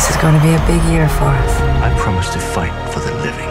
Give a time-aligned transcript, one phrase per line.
[0.00, 1.60] This is going to be a big year for us.
[1.60, 3.48] I promise to fight for the living.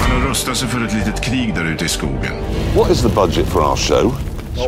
[0.00, 2.32] Han rustar sig för ett litet krig där ute i skogen.
[2.76, 4.12] What is the budget for our show?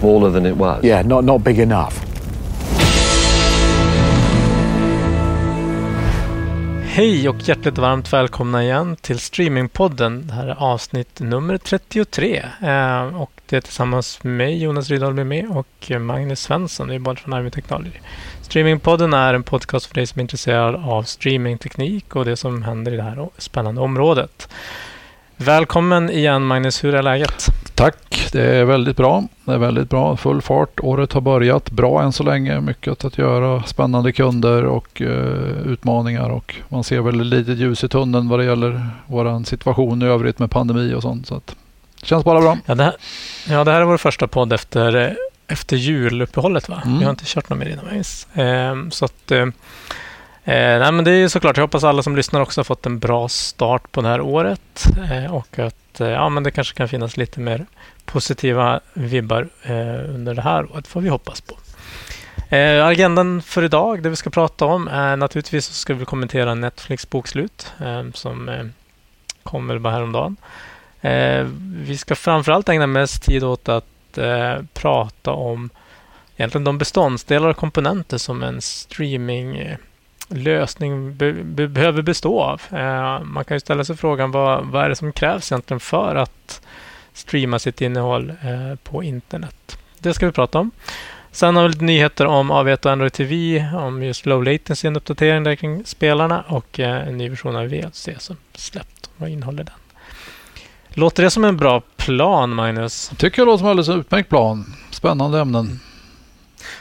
[0.01, 0.85] Smaller than it was.
[0.85, 1.95] Yeah, not, not big enough.
[6.85, 10.27] Hej och hjärtligt varmt välkomna igen till Streamingpodden.
[10.27, 12.45] Det här är avsnitt nummer 33.
[12.63, 16.99] Eh, och det är tillsammans med mig, Jonas är med och Magnus Svensson, vi är
[16.99, 17.99] båda från Army Technology.
[18.47, 22.93] Streamingpodden är en podcast för dig som är intresserad av streamingteknik och det som händer
[22.93, 24.49] i det här spännande området.
[25.37, 27.47] Välkommen igen Magnus, hur är läget?
[27.75, 29.25] Tack, det är väldigt bra.
[29.45, 30.81] Det är väldigt bra, full fart.
[30.81, 32.61] Året har börjat bra än så länge.
[32.61, 37.89] Mycket att göra, spännande kunder och uh, utmaningar och man ser väl lite ljus i
[37.89, 41.27] tunneln vad det gäller vår situation i övrigt med pandemi och sånt.
[41.27, 41.57] Så att,
[42.01, 42.59] det känns bara bra.
[42.67, 42.97] Ja det, här,
[43.49, 45.17] ja, det här är vår första podd efter,
[45.49, 46.83] efter juluppehållet va?
[46.85, 46.99] Mm.
[46.99, 47.87] Vi har inte kört någon mer innan.
[48.35, 49.47] Eh, så att eh,
[50.49, 52.99] Eh, nej, men det är såklart, jag hoppas alla som lyssnar också har fått en
[52.99, 56.89] bra start på det här året eh, och att eh, ja, men det kanske kan
[56.89, 57.67] finnas lite mer
[58.05, 61.59] positiva vibbar eh, under det här året, får vi hoppas på.
[62.57, 66.55] Eh, agendan för idag, det vi ska prata om är naturligtvis så ska vi kommentera
[66.55, 68.71] Netflix bokslut eh, som
[69.43, 70.37] kom väl bara häromdagen.
[71.61, 73.85] vi ska framförallt ägna mest tid åt att
[74.19, 75.71] Eh, prata om
[76.37, 82.63] egentligen de beståndsdelar och komponenter som en streaminglösning eh, be, be, behöver bestå av.
[82.71, 86.15] Eh, man kan ju ställa sig frågan vad, vad är det som krävs egentligen för
[86.15, 86.61] att
[87.13, 89.79] streama sitt innehåll eh, på internet?
[89.99, 90.71] Det ska vi prata om.
[91.31, 94.97] Sen har vi lite nyheter om AV1 och Android TV, om just low latency, en
[94.97, 99.11] uppdatering där kring spelarna och eh, en ny version av VLC som släppt.
[99.17, 99.75] Vad innehåller den?
[100.99, 103.09] Låter det som en bra plan, Magnus?
[103.11, 104.75] Jag tycker det låter som en alldeles utmärkt plan.
[104.91, 105.81] Spännande ämnen.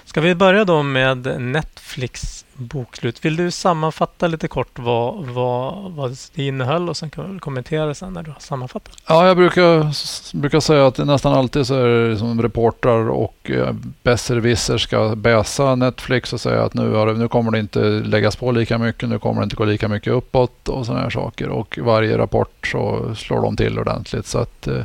[0.05, 3.25] Ska vi börja då med Netflix bokslut.
[3.25, 7.85] Vill du sammanfatta lite kort vad, vad, vad det innehöll och sen kan vi kommentera
[7.85, 8.97] det sen när du har sammanfattat?
[9.07, 9.91] Ja, jag brukar,
[10.37, 13.73] brukar säga att nästan alltid så är det som reportrar och eh,
[14.03, 18.51] besserwisser ska bäsa Netflix och säga att nu, har, nu kommer det inte läggas på
[18.51, 21.49] lika mycket, nu kommer det inte gå lika mycket uppåt och sådana här saker.
[21.49, 24.25] Och varje rapport så slår de till ordentligt.
[24.25, 24.83] Så att eh,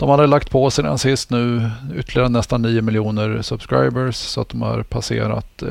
[0.00, 4.62] de hade lagt på sedan sist nu ytterligare nästan 9 miljoner subscribers så att de
[4.62, 5.68] har passerat, eh,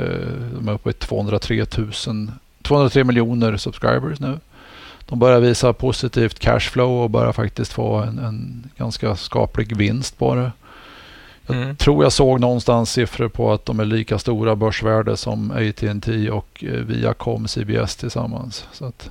[0.55, 2.31] de är uppe i 203, 000,
[2.61, 4.39] 203 miljoner subscribers nu.
[5.05, 10.35] De börjar visa positivt cashflow och börjar faktiskt få en, en ganska skaplig vinst på
[10.35, 10.51] det.
[11.47, 11.75] Jag mm.
[11.75, 16.63] tror jag såg någonstans siffror på att de är lika stora börsvärde som AT&T och
[16.63, 18.67] eh, Viacom CBS tillsammans.
[18.71, 19.09] Så att,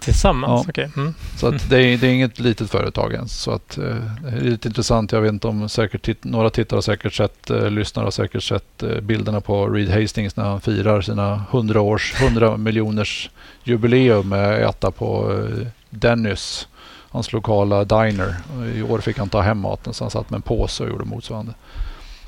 [0.00, 0.64] Tillsammans?
[0.66, 0.70] Ja.
[0.70, 0.88] Okay.
[0.96, 1.14] Mm.
[1.36, 3.42] Så att det, är, det är inget litet företag ens.
[3.42, 5.12] Så att, eh, det är lite intressant.
[5.12, 8.42] Jag vet inte om säkert titt, några tittare har säkert sett, eh, lyssnare har säkert
[8.42, 13.30] sett eh, bilderna på Reed Hastings när han firar sina 100 års, 100 miljoners
[13.64, 16.68] jubileum med att äta på eh, Dennis,
[17.10, 18.36] hans lokala diner.
[18.74, 21.04] I år fick han ta hem maten så han satt med en påse och gjorde
[21.04, 21.52] motsvarande.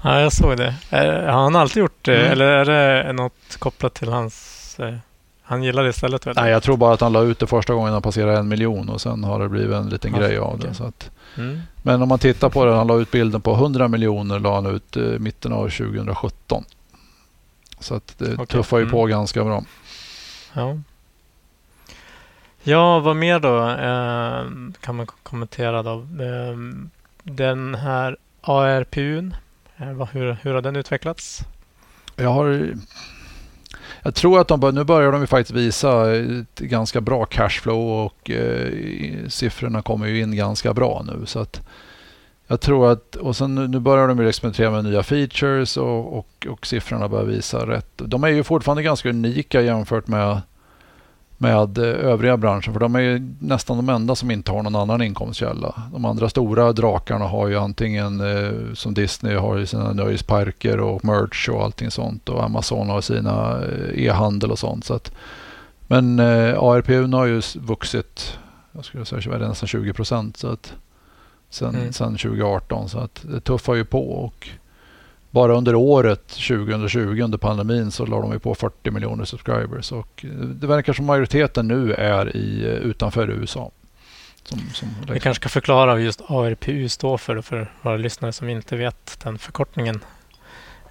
[0.03, 0.75] Ja, jag såg det.
[0.91, 2.19] Har han alltid gjort det?
[2.19, 2.33] Mm.
[2.33, 2.65] Eller är
[3.05, 4.95] det något kopplat till hans eh,
[5.53, 6.27] han gillar det istället?
[6.27, 6.35] Väl?
[6.37, 8.89] Nej, jag tror bara att han la ut det första gången han passerade en miljon
[8.89, 10.75] och sen har det blivit en liten ja, grej av det.
[10.75, 11.61] Så att, mm.
[11.83, 14.67] Men om man tittar på det, han la ut bilden på 100 miljoner la han
[14.67, 16.65] ut eh, mitten av 2017.
[17.79, 18.47] Så att det okay.
[18.47, 18.93] tuffar ju mm.
[18.93, 19.65] på ganska bra.
[20.53, 20.79] Ja.
[22.63, 25.93] Ja, vad mer då eh, kan man kommentera då?
[26.01, 26.57] Eh,
[27.23, 29.35] den här ARPUn,
[29.77, 31.41] eh, hur, hur har den utvecklats?
[32.17, 32.75] Jag har
[34.03, 38.05] jag tror att de bör, nu börjar de ju faktiskt visa ett ganska bra cashflow
[38.05, 41.27] och eh, siffrorna kommer ju in ganska bra nu.
[41.27, 41.61] Så att
[42.47, 46.19] jag tror att, och sen nu, nu börjar de ju experimentera med nya features och,
[46.19, 47.93] och, och siffrorna börjar visa rätt.
[47.97, 50.41] De är ju fortfarande ganska unika jämfört med
[51.43, 52.73] med eh, övriga branschen.
[52.73, 55.83] För de är ju nästan de enda som inte har någon annan inkomstkälla.
[55.93, 61.05] De andra stora drakarna har ju antingen eh, som Disney har ju sina nöjesparker och
[61.05, 62.29] merch och allting sånt.
[62.29, 64.85] Och Amazon har sina eh, e-handel och sånt.
[64.85, 65.13] Så att,
[65.87, 68.39] men ARPU har ju vuxit
[68.73, 70.45] jag skulle säga nästan 20 procent
[71.51, 71.93] sen, mm.
[71.93, 72.89] sen 2018.
[72.89, 74.13] Så att det tuffar ju på.
[74.13, 74.49] och
[75.33, 80.67] bara under året 2020 under pandemin så la de på 40 miljoner subscribers och det
[80.67, 83.71] verkar som majoriteten nu är i, utanför USA.
[84.45, 88.49] Som, som Vi kanske ska förklara vad just ARPU står för för våra lyssnare som
[88.49, 90.01] inte vet den förkortningen.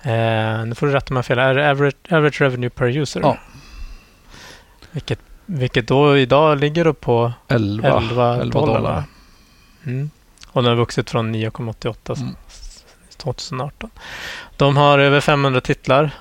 [0.02, 1.40] Eh, nu får du rätta mig fel.
[1.40, 3.22] Är det average, average revenue per user?
[3.22, 3.38] Ja.
[4.92, 8.74] Vilket, vilket då idag ligger på 11, 11, 11 dollar.
[8.74, 9.04] dollar.
[9.86, 10.10] Mm.
[10.48, 12.36] Och den har vuxit från 9,88 mm.
[13.22, 13.90] 2018.
[14.58, 16.12] De har över 500 titlar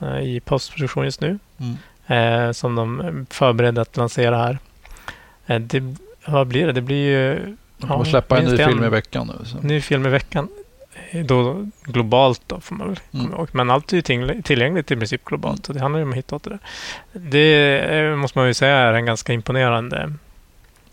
[0.00, 1.38] eh, i postproduktion just nu.
[1.58, 2.46] Mm.
[2.46, 4.58] eh, som de förbereder att lansera här.
[5.46, 5.96] Eh, det,
[6.26, 6.72] vad blir det?
[6.72, 7.56] Det blir ju...
[7.78, 9.44] De kommer ja, släppa en ny film en, i veckan nu.
[9.44, 9.58] Så.
[9.58, 10.48] Ny film i veckan.
[11.24, 13.34] Då, globalt då, får man väl komma mm.
[13.36, 13.48] ihåg.
[13.52, 15.56] Men allt är ju tillgängligt i princip globalt.
[15.56, 15.64] Mm.
[15.64, 16.60] Så det handlar ju om att hitta åt det där.
[17.12, 20.12] Det måste man ju säga är en ganska imponerande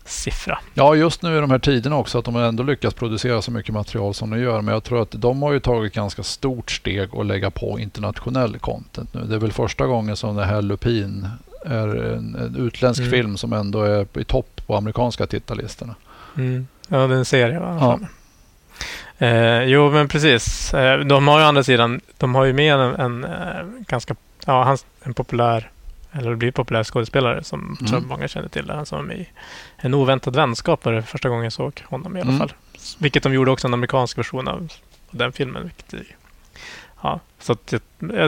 [0.04, 0.58] siffra.
[0.74, 3.74] Ja, just nu i de här tiderna också att de ändå lyckats producera så mycket
[3.74, 4.60] material som de gör.
[4.60, 8.58] Men jag tror att de har ju tagit ganska stort steg att lägga på internationell
[8.58, 9.20] content nu.
[9.20, 11.28] Det är väl första gången som det här Lupin
[11.66, 13.10] är en, en utländsk mm.
[13.10, 15.94] film som ändå är i topp på amerikanska tittarlistorna.
[16.36, 16.66] Mm.
[16.88, 17.78] Ja, det är en serie va?
[17.80, 18.06] Ja.
[19.26, 20.74] Eh, jo, men precis.
[20.74, 23.86] Eh, de har ju å andra sidan, de har ju med en, en, en eh,
[23.88, 24.16] ganska,
[24.46, 25.70] ja, en populär
[26.12, 27.76] eller blir populär skådespelare som mm.
[27.76, 28.70] tror många känner till.
[28.70, 29.28] Han som var med i
[29.76, 32.38] En oväntad vänskap var det första gången jag såg honom i alla mm.
[32.38, 32.52] fall.
[32.98, 34.72] Vilket de gjorde också en amerikansk version av
[35.10, 35.62] den filmen.
[35.62, 36.08] Vilket,
[37.02, 37.82] ja, så det,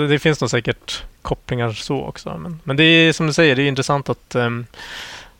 [0.08, 2.38] det, finns nog säkert kopplingar så också.
[2.38, 4.66] Men, men det är som du säger, det är intressant att um,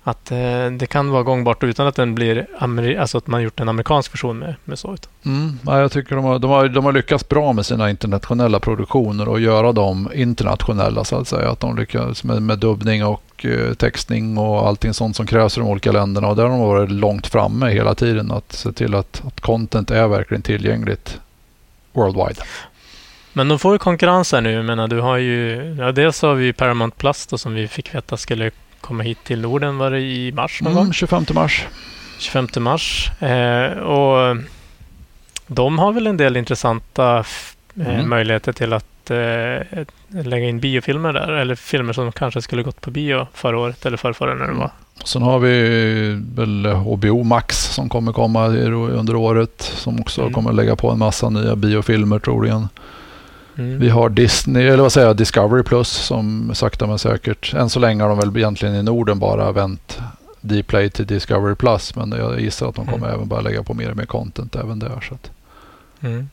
[0.07, 2.47] att eh, det kan vara gångbart utan att den blir
[2.99, 4.97] alltså att man gjort en amerikansk version med, med så.
[5.25, 8.61] Mm, ja, jag tycker de har, de, har, de har lyckats bra med sina internationella
[8.61, 11.51] produktioner och göra dem internationella så att säga.
[11.51, 15.61] Att de lyckas med, med dubbning och eh, textning och allting sånt som krävs i
[15.61, 16.29] de olika länderna.
[16.29, 19.91] Och där har de varit långt framme hela tiden att se till att, att content
[19.91, 21.21] är verkligen tillgängligt
[21.93, 22.41] worldwide.
[23.33, 24.53] Men de får ju konkurrens här nu.
[24.53, 27.95] Jag menar, du har ju, ja, dels har vi Paramount Plus då, som vi fick
[27.95, 28.51] veta skulle
[28.85, 30.93] komma hit till Norden var det i mars någon mm, gång?
[30.93, 31.67] 25 mars.
[32.19, 33.11] 25 mars.
[33.21, 34.37] Eh, och
[35.47, 37.25] de har väl en del intressanta
[37.81, 38.09] eh, mm.
[38.09, 41.33] möjligheter till att eh, lägga in biofilmer där.
[41.33, 44.71] Eller filmer som kanske skulle gått på bio förra året eller förra när det var.
[45.05, 49.63] Sen har vi väl HBO Max som kommer komma under året.
[49.77, 50.33] Som också mm.
[50.33, 52.69] kommer lägga på en massa nya biofilmer troligen.
[53.59, 53.79] Mm.
[53.79, 57.55] Vi har Disney, eller vad säger jag, Discovery Plus som sakta men säkert.
[57.55, 59.99] Än så länge har de väl egentligen i Norden bara vänt
[60.41, 61.97] Dplay till Discovery Plus.
[61.97, 63.17] Men jag gissar att de kommer mm.
[63.17, 65.01] även bara lägga på mer och mer content även där.
[65.09, 65.19] Så.
[66.07, 66.29] Mm.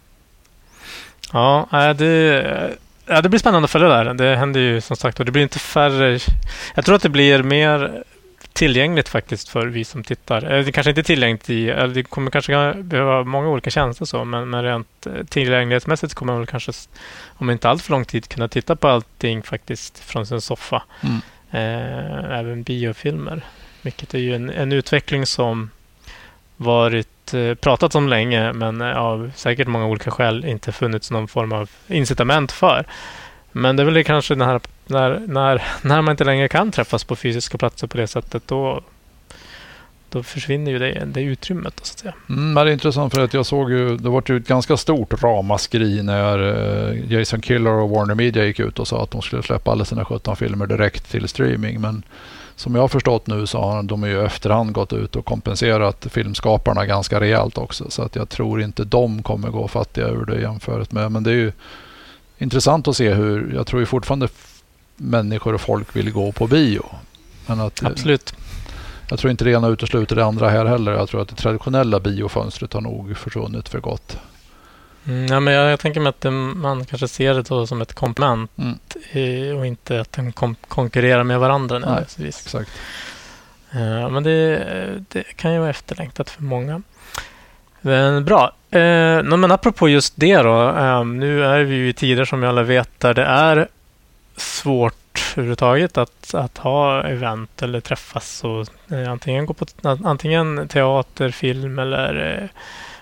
[1.34, 2.76] Ja, det,
[3.06, 4.14] ja, det blir spännande att följa där.
[4.14, 6.20] Det händer ju som sagt och det blir inte färre.
[6.76, 8.04] Jag tror att det blir mer
[8.62, 10.42] tillgängligt faktiskt för vi som tittar.
[10.42, 14.26] Det kanske inte är tillgängligt i, eller det kommer kanske behöva många olika tjänster så,
[14.26, 16.72] men, men rent eh, tillgänglighetsmässigt kommer man väl kanske,
[17.28, 20.84] om inte allt för lång tid, kunna titta på allting faktiskt från sin soffa.
[21.02, 21.22] Mm.
[21.52, 23.42] Eh, även biofilmer,
[23.82, 25.70] vilket är ju en, en utveckling som
[26.58, 31.52] varit eh, pratat om länge, men av säkert många olika skäl inte funnits någon form
[31.52, 32.86] av incitament för.
[33.52, 34.62] Men det är väl kanske den här,
[34.92, 38.82] när, när, när man inte längre kan träffas på fysiska platser på det sättet, då,
[40.10, 41.74] då försvinner ju det, det utrymmet.
[41.84, 42.14] Så att säga.
[42.30, 45.24] Mm, det är intressant för att jag såg ju, det var ju ett ganska stort
[45.24, 46.40] ramaskri när
[46.90, 49.86] eh, Jason Killer och Warner Media gick ut och sa att de skulle släppa alla
[49.86, 51.82] sina 17 filmer direkt till streaming.
[51.82, 52.04] Men
[52.56, 56.86] som jag har förstått nu så har de ju efterhand gått ut och kompenserat filmskaparna
[56.86, 57.90] ganska rejält också.
[57.90, 61.12] Så att jag tror inte de kommer gå fattiga ur det jämfört med.
[61.12, 61.52] Men det är ju
[62.38, 64.28] intressant att se hur, jag tror ju fortfarande
[65.02, 66.86] människor och folk vill gå på bio.
[67.46, 68.34] Men att, Absolut.
[69.10, 70.92] Jag tror inte det ena utesluter det andra här heller.
[70.92, 74.18] Jag tror att det traditionella biofönstret har nog försvunnit för gott.
[75.06, 77.94] Mm, ja, men jag, jag, tänker mig att det, man kanske ser det som ett
[77.94, 79.58] komplement mm.
[79.58, 81.80] och inte att de kom, konkurrerar med varandra.
[81.80, 82.72] Nej, exakt.
[83.72, 86.82] Ja, men det, det, kan ju vara efterlängtat för många.
[87.82, 88.56] Men bra.
[88.70, 90.70] Eh, men apropå just det då.
[90.70, 93.68] Eh, nu är vi i tider som vi alla vet där det är
[94.36, 95.01] svårt
[95.32, 99.66] överhuvudtaget att, att ha event eller träffas och eh, antingen gå på
[100.04, 102.50] antingen teater, film eller eh,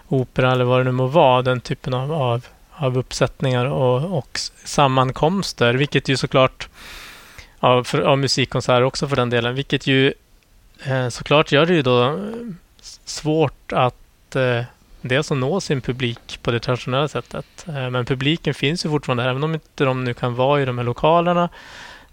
[0.07, 1.41] opera eller vad det nu må vara.
[1.41, 6.69] Den typen av, av, av uppsättningar och, och sammankomster, vilket ju såklart
[7.59, 10.13] av, för, av musikkonserter också för den delen, vilket ju
[10.83, 12.13] eh, såklart gör det ju då eh,
[13.05, 14.63] svårt att eh,
[15.01, 17.65] dels att nå sin publik på det traditionella sättet.
[17.67, 20.77] Eh, men publiken finns ju fortfarande Även om inte de nu kan vara i de
[20.77, 21.49] här lokalerna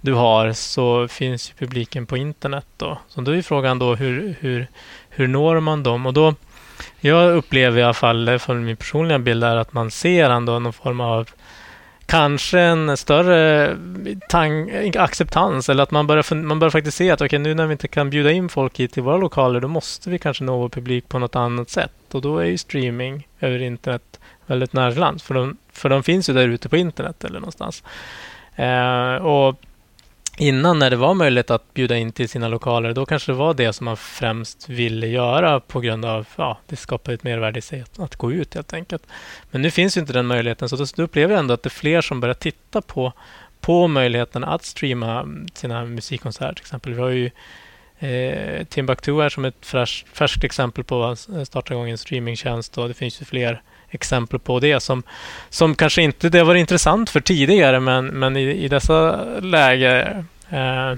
[0.07, 2.67] du har så finns ju publiken på internet.
[2.77, 2.99] Då.
[3.09, 4.67] Så då är frågan då hur, hur,
[5.11, 6.07] hur når man dem?
[6.07, 6.35] Och då,
[7.01, 10.73] jag upplever i alla fall, från min personliga bild, är att man ser ändå någon
[10.73, 11.31] form av
[12.07, 13.77] kanske en större
[14.97, 17.89] acceptans eller att man börjar, man börjar faktiskt se att okay, nu när vi inte
[17.89, 21.09] kan bjuda in folk hit till våra lokaler då måste vi kanske nå vår publik
[21.09, 22.15] på något annat sätt.
[22.15, 26.35] Och då är ju streaming över internet väldigt närland för de, för de finns ju
[26.35, 27.83] där ute på internet eller någonstans.
[28.57, 29.57] Eh, och
[30.37, 33.55] innan när det var möjligt att bjuda in till sina lokaler, då kanske det var
[33.55, 37.63] det som man främst ville göra på grund av ja, det skapar ett mervärde i
[37.63, 39.03] sig att, att, gå ut helt enkelt.
[39.51, 41.71] Men nu finns ju inte den möjligheten, så då, upplever jag ändå att det är
[41.71, 43.13] fler som börjar titta på
[43.61, 46.95] på möjligheten att streama mm, sina musikkonserter till exempel.
[46.95, 47.31] Vi har ju
[47.99, 52.89] eh, Timbuktu här som ett färskt, färskt exempel på att starta igång en streamingtjänst och
[52.89, 53.63] det finns ju fler
[53.97, 55.03] exempel på det som,
[55.49, 60.95] som kanske inte det var intressant för tidigare men, men i, i dessa lägen eh,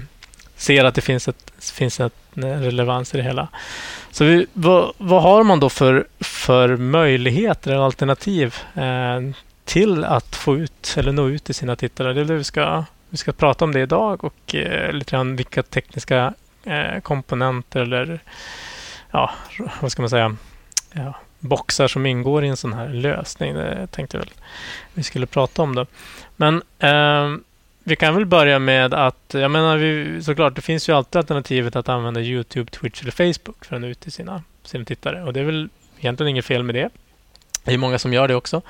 [0.55, 3.47] ser att det finns, ett, finns ett eh, relevans i det hela.
[4.11, 9.21] Så vi, vad, vad, har man då för, för möjligheter eller alternativ eh,
[9.65, 12.13] till att få ut eller nå ut till sina tittare?
[12.13, 15.35] Det är det vi ska, vi ska prata om det idag och eh, lite grann
[15.35, 18.19] vilka tekniska eh, komponenter eller
[19.11, 19.31] ja,
[19.81, 20.35] vad ska man säga?
[20.91, 23.53] Ja, boxar som ingår i en sån här lösning.
[23.53, 24.33] Det tänkte jag väl
[24.93, 25.75] vi skulle prata om.
[25.75, 25.85] Då.
[26.35, 27.41] Men eh,
[27.83, 31.75] vi kan väl börja med att, jag menar vi, såklart, det finns ju alltid alternativet
[31.75, 35.23] att använda YouTube, Twitch eller Facebook för att nå ut till sina, sina tittare.
[35.23, 35.69] Och det är väl
[35.99, 36.89] egentligen inget fel med det.
[37.63, 38.61] Det är många som gör det också.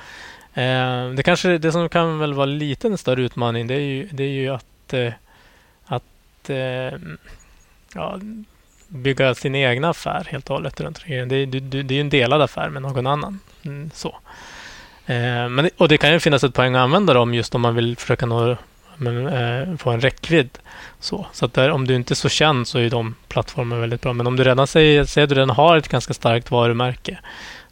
[0.54, 4.08] Eh, det kanske det som kan väl vara lite en större utmaning, det är ju,
[4.12, 5.12] det är ju att, eh,
[5.84, 6.98] att eh,
[7.94, 8.20] ja,
[8.90, 11.24] bygga sin egna affär helt och hållet runt det.
[11.24, 13.38] Det, det, det är en delad affär med någon annan.
[13.62, 14.08] Mm, så.
[15.06, 17.74] Eh, men, och det kan ju finnas ett poäng att använda dem just om man
[17.74, 18.56] vill försöka nå,
[18.96, 20.58] men, eh, få en räckvidd.
[21.00, 24.02] Så, så att där, om du inte är så känd så är de plattformarna väldigt
[24.02, 24.12] bra.
[24.12, 27.18] Men om du redan säger, säger du redan har ett ganska starkt varumärke,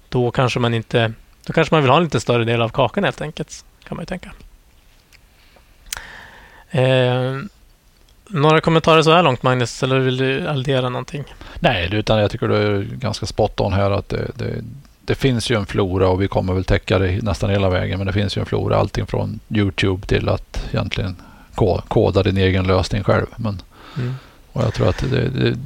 [0.08, 1.12] då kanske man inte
[1.46, 3.64] då kanske man vill ha en lite större del av kakan helt enkelt.
[3.84, 4.32] Kan man ju tänka.
[6.70, 7.37] Eh,
[8.28, 11.25] några kommentarer så här långt Magnus, eller vill du addera någonting?
[11.61, 13.90] Nej, utan jag tycker du är ganska spot on här.
[13.90, 14.64] att det, det,
[15.04, 17.99] det, finns ju en flora och vi kommer väl täcka det nästan hela vägen.
[17.99, 21.16] Men det finns ju en flora, allting från Youtube till att egentligen
[21.88, 23.26] koda din egen lösning själv.
[23.37, 23.62] Men,
[23.97, 24.14] mm.
[24.52, 25.56] Och jag tror att det, det,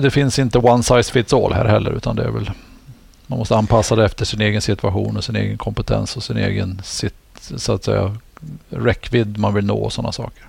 [0.00, 2.50] det finns inte one size fits all här heller, utan det är väl
[3.26, 6.82] man måste anpassa det efter sin egen situation och sin egen kompetens och sin egen
[6.84, 7.14] sitt,
[7.56, 8.16] så att säga,
[8.70, 10.44] räckvidd man vill nå och sådana saker.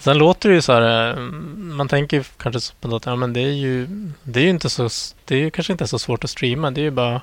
[0.00, 1.16] Sen låter det ju så här, eh,
[1.56, 3.86] man tänker kanske på att ja, men det är ju,
[4.22, 4.88] det är ju inte så,
[5.24, 6.70] det är ju kanske inte så svårt att streama.
[6.70, 7.22] Det är ju bara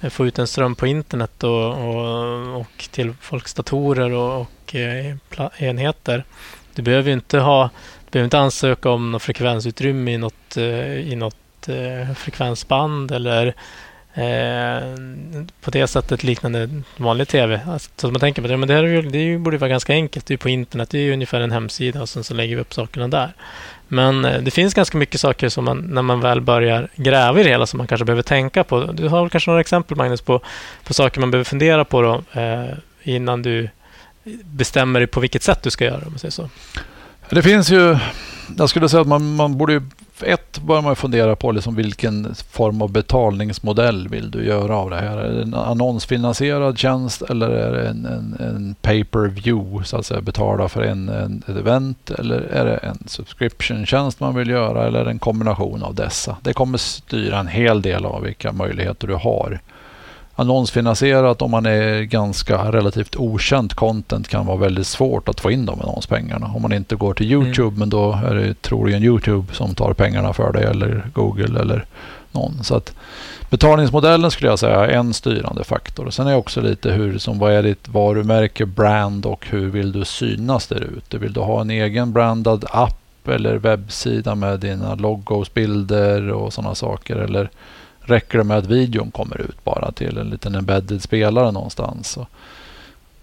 [0.00, 4.74] att få ut en ström på internet och, och, och till folks datorer och, och
[4.74, 5.16] eh,
[5.58, 6.24] enheter.
[6.74, 7.70] Du behöver ju inte ha,
[8.04, 11.36] du behöver inte ansöka om något frekvensutrymme i något, eh, i något
[12.16, 13.54] frekvensband eller
[14.16, 14.82] eh,
[15.60, 17.60] på det sättet liknande vanlig tv.
[17.68, 20.26] Alltså, så man tänker på det, men det, här är, det borde vara ganska enkelt.
[20.26, 22.74] Det är på internet, det är ungefär en hemsida och sen så lägger vi upp
[22.74, 23.32] sakerna där.
[23.88, 27.42] Men eh, det finns ganska mycket saker som man, när man väl börjar gräva i
[27.42, 28.82] det hela som man kanske behöver tänka på.
[28.84, 30.40] Du har kanske några exempel Magnus på,
[30.84, 32.66] på saker man behöver fundera på då, eh,
[33.02, 33.68] innan du
[34.44, 36.48] bestämmer dig på vilket sätt du ska göra om man säger så.
[37.30, 37.98] Det finns ju,
[38.58, 39.82] jag skulle säga att man, man borde
[40.22, 44.96] ett bör man fundera på liksom vilken form av betalningsmodell vill du göra av det
[44.96, 45.18] här.
[45.18, 50.20] Är det en annonsfinansierad tjänst eller är det en, en, en pay-per-view, så att säga
[50.20, 55.06] betala för en, en, ett event eller är det en subscription-tjänst man vill göra eller
[55.06, 56.36] en kombination av dessa.
[56.42, 59.60] Det kommer styra en hel del av vilka möjligheter du har
[60.36, 65.66] annonsfinansierat om man är ganska relativt okänt content kan vara väldigt svårt att få in
[65.66, 66.46] de annonspengarna.
[66.54, 67.46] Om man inte går till mm.
[67.46, 67.78] Youtube, mm.
[67.78, 71.84] men då är det troligen Youtube som tar pengarna för dig eller Google eller
[72.32, 72.64] någon.
[72.64, 72.94] Så att
[73.50, 76.10] betalningsmodellen skulle jag säga är en styrande faktor.
[76.10, 80.04] Sen är också lite hur, som vad är ditt varumärke, brand och hur vill du
[80.04, 81.18] synas där ute?
[81.18, 86.74] Vill du ha en egen brandad app eller webbsida med dina logos, bilder och sådana
[86.74, 87.16] saker?
[87.16, 87.50] Eller
[88.06, 92.08] räcker det med att videon kommer ut bara till en liten embedded spelare någonstans.
[92.08, 92.26] Så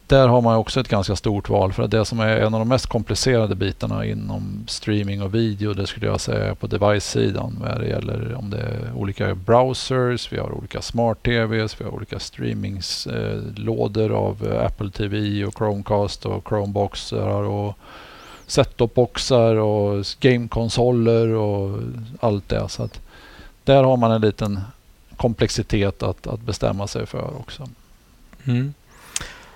[0.08, 2.60] där har man också ett ganska stort val för att det som är en av
[2.60, 7.58] de mest komplicerade bitarna inom streaming och video det skulle jag säga på device-sidan.
[7.62, 12.20] När det gäller om det är olika browsers, vi har olika smart-tvs, vi har olika
[12.20, 17.78] streamingslådor eh, av Apple TV och Chromecast och Chromeboxar och
[18.48, 21.80] set-top-boxar och gamekonsoler och
[22.20, 22.70] allt det.
[22.70, 23.00] Så att
[23.64, 24.60] där har man en liten
[25.18, 27.70] komplexitet att, att bestämma sig för också.
[28.44, 28.74] Mm.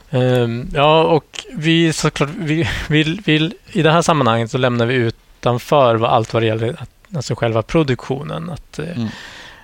[0.09, 4.93] Um, ja, och vi såklart, vi vill, vill, i det här sammanhanget så lämnar vi
[4.93, 6.75] utanför vad allt vad det gäller
[7.15, 8.49] alltså själva produktionen.
[8.49, 9.07] Att, eh, mm.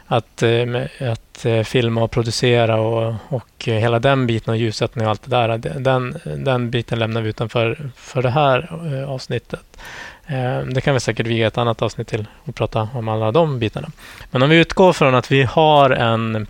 [0.08, 5.12] att, att, att eh, filma och producera och, och hela den biten och ljussättning och
[5.12, 5.58] allt det där.
[5.80, 9.78] Den, den biten lämnar vi utanför för det här eh, avsnittet.
[10.28, 13.60] Eh, det kan vi säkert viga ett annat avsnitt till och prata om alla de
[13.60, 13.90] bitarna.
[14.32, 16.48] Men om vi utgår från att vi har en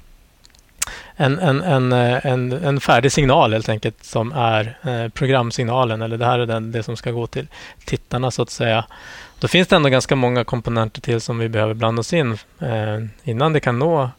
[1.16, 6.18] en, en, en, eh, en, en färdig signal helt enkelt som är eh, programsignalen eller
[6.18, 7.48] det här är den, det som ska gå till
[7.86, 8.86] tittarna så att säga.
[9.40, 12.38] Då finns det ändå ganska många komponenter till som vi behöver blanda oss in
[13.24, 14.10] innan det kan nå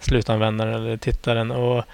[0.00, 1.50] slutanvändaren eller tittaren.
[1.50, 1.84] Och,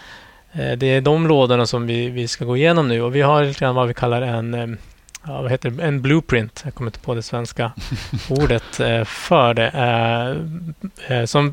[0.53, 3.61] det är de lådorna som vi, vi ska gå igenom nu och vi har lite
[3.61, 4.79] grann vad vi kallar en,
[5.27, 5.83] ja, vad heter det?
[5.83, 6.63] en blueprint.
[6.65, 7.73] Jag kommer inte på det svenska
[8.29, 11.27] ordet eh, för det.
[11.27, 11.53] Som,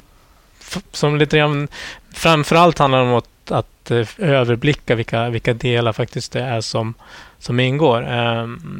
[0.92, 1.68] som lite grann
[2.14, 6.94] framförallt handlar om att, att överblicka vilka, vilka delar faktiskt det är som,
[7.40, 8.02] som ingår.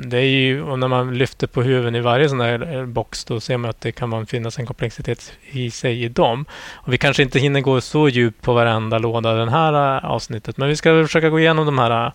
[0.08, 3.40] Det är ju, och när man lyfter på huvudet i varje sån där box då
[3.40, 6.46] ser man att det kan finnas en komplexitet i sig i dem.
[6.74, 10.68] Och vi kanske inte hinner gå så djupt på varenda låda den här avsnittet men
[10.68, 12.12] vi ska försöka gå igenom de här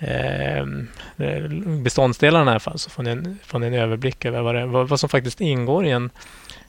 [0.00, 1.42] Ehm, eh,
[1.82, 4.66] beståndsdelarna i alla fall så får ni en, får ni en överblick över vad, det,
[4.66, 6.10] vad, vad som faktiskt ingår i en,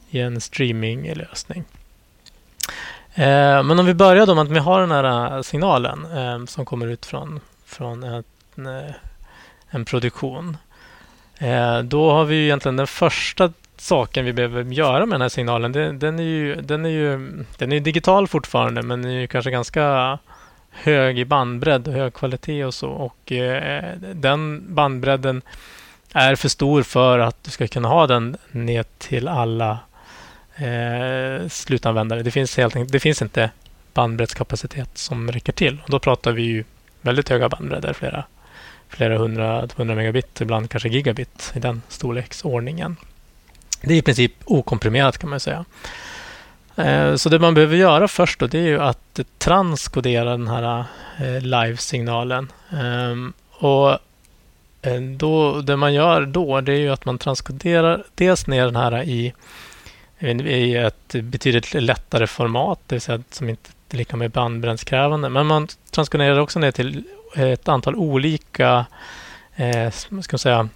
[0.09, 1.63] i en streaminglösning.
[3.15, 6.47] Ehm, men om vi börjar då med att vi har den här eh, signalen signalen
[6.47, 8.25] som kommer ut från, från ett
[8.57, 8.95] eh,
[9.71, 10.57] en produktion.
[11.38, 15.29] Eh, då har vi ju egentligen den första saken vi behöver göra med den här
[15.29, 15.71] signalen.
[15.71, 19.27] Den, den, är, ju, den, är, ju, den är digital fortfarande men den är ju
[19.27, 20.19] kanske ganska
[20.72, 22.90] hög i bandbredd och hög kvalitet och så.
[22.90, 25.42] Och eh, den bandbredden
[26.13, 29.80] är för stor för att du ska kunna ha den ner till alla
[30.56, 32.24] eh, slutanvändare.
[32.24, 33.50] Det finns, helt enkelt, det finns inte
[33.94, 35.82] bandbreddskapacitet som räcker till.
[35.84, 36.63] Och då pratar vi ju
[37.01, 38.24] väldigt höga bandbredder, flera
[38.92, 42.98] flera hundra, hundra megabit, ibland kanske gigabit i den storleksordningen.
[43.82, 45.66] Det är i princip okomprimerat kan man säga.
[46.75, 50.86] Eh, så det man behöver göra först då, det är ju att transkodera den här
[51.20, 52.51] eh, live-signalen.
[52.70, 53.92] Ehm, och
[54.82, 58.75] eh, då, det man gör då, det är ju att man transkoderar dels ner den
[58.75, 59.34] här i,
[60.46, 65.46] i ett betydligt lättare format, det vill säga som inte är lika med bandbrännskrävande, Men
[65.46, 67.04] man transkoderar också ner till
[67.36, 68.86] ett antal olika
[69.56, 70.70] eh, ska man säga,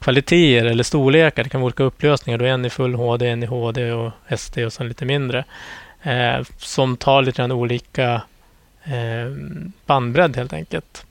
[0.00, 1.44] kvaliteter eller storlekar.
[1.44, 2.38] Det kan vara olika upplösningar.
[2.38, 5.44] Då en i full HD, en i HD och SD och sen lite mindre.
[6.02, 8.22] Eh, som tar lite grann olika
[8.84, 9.32] eh,
[9.86, 11.06] bandbredd helt enkelt.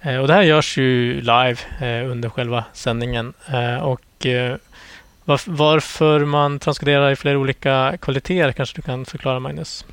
[0.00, 3.32] Eh, och det här görs ju live eh, under själva sändningen.
[3.48, 4.56] Eh, och eh,
[5.46, 9.84] varför man transkoderar i flera olika kvaliteter kanske du kan förklara Magnus?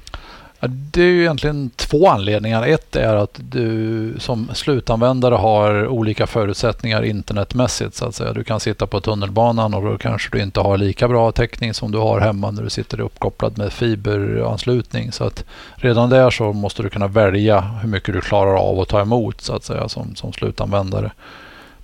[0.63, 2.67] Ja, det är ju egentligen två anledningar.
[2.67, 7.95] Ett är att du som slutanvändare har olika förutsättningar internetmässigt.
[7.95, 8.33] så att säga.
[8.33, 11.91] Du kan sitta på tunnelbanan och då kanske du inte har lika bra täckning som
[11.91, 15.11] du har hemma när du sitter uppkopplad med fiberanslutning.
[15.11, 15.45] Så att
[15.75, 19.41] redan där så måste du kunna välja hur mycket du klarar av att ta emot
[19.41, 21.11] så att säga som, som slutanvändare.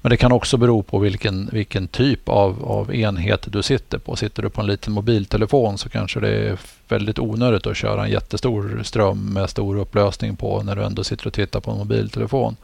[0.01, 4.15] Men det kan också bero på vilken, vilken typ av, av enhet du sitter på.
[4.15, 6.57] Sitter du på en liten mobiltelefon så kanske det är
[6.88, 11.27] väldigt onödigt att köra en jättestor ström med stor upplösning på när du ändå sitter
[11.27, 12.55] och tittar på en mobiltelefon.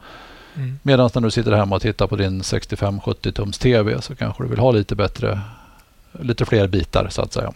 [0.54, 0.78] Mm.
[0.82, 4.48] Medan när du sitter hemma och tittar på din 65-70 tums TV så kanske du
[4.48, 5.40] vill ha lite bättre,
[6.20, 7.52] lite fler bitar så att säga.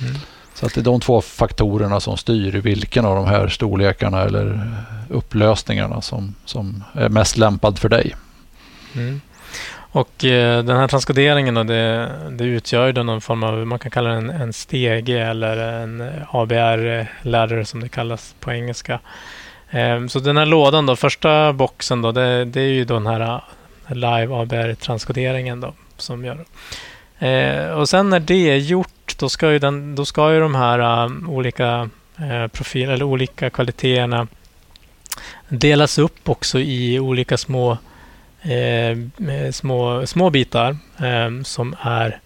[0.00, 0.14] Mm.
[0.54, 4.70] Så att det är de två faktorerna som styr vilken av de här storlekarna eller
[5.08, 8.14] upplösningarna som, som är mest lämpad för dig.
[8.96, 9.20] Mm.
[9.94, 13.90] Och eh, den här transkoderingen då, det, det utgör ju någon form av, man kan
[13.90, 19.00] kalla den en stege eller en ABR-ladder som det kallas på engelska.
[19.70, 23.06] Eh, så den här lådan då, första boxen då, det, det är ju då den
[23.06, 23.42] här
[23.86, 26.44] eh, live ABR-transkoderingen då som gör.
[27.18, 30.54] Eh, och sen när det är gjort, då ska ju, den, då ska ju de
[30.54, 34.26] här um, olika eh, uh, profiler eller olika kvaliteterna
[35.48, 37.78] delas upp också i olika små
[38.42, 38.96] Eh,
[39.52, 42.20] små, små bitar eh, som är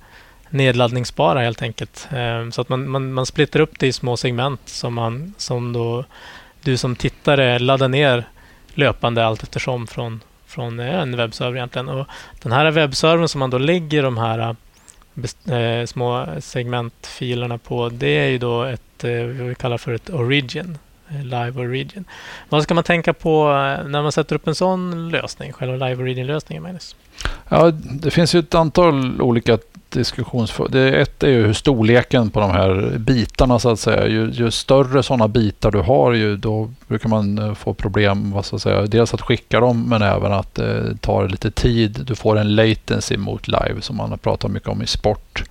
[0.50, 2.08] nedladdningsbara helt enkelt.
[2.12, 5.72] Eh, så att man, man, man splittar upp det i små segment som, man, som
[5.72, 6.04] då
[6.62, 8.24] du som tittare laddar ner
[8.74, 11.88] löpande allt eftersom från, från eh, en webbserver egentligen.
[11.88, 12.06] Och
[12.42, 14.56] den här webbservern som man då lägger de här
[15.46, 19.92] eh, eh, små segmentfilerna på, det är ju då ett, eh, vad vi kallar för
[19.92, 20.78] ett origin.
[21.10, 22.04] Eh, live Origin.
[22.48, 26.02] Vad ska man tänka på eh, när man sätter upp en sån lösning, själva Live
[26.02, 26.96] Origin-lösningen, Magnus?
[27.48, 30.76] Ja, det finns ju ett antal olika diskussionsfrågor.
[30.76, 34.06] Ett är ju hur storleken på de här bitarna så att säga.
[34.06, 38.32] Ju, ju större sådana bitar du har, ju, då brukar man eh, få problem.
[38.32, 42.00] Vad ska säga, dels att skicka dem, men även att det tar lite tid.
[42.06, 45.44] Du får en latency mot live som man har pratat mycket om i sport.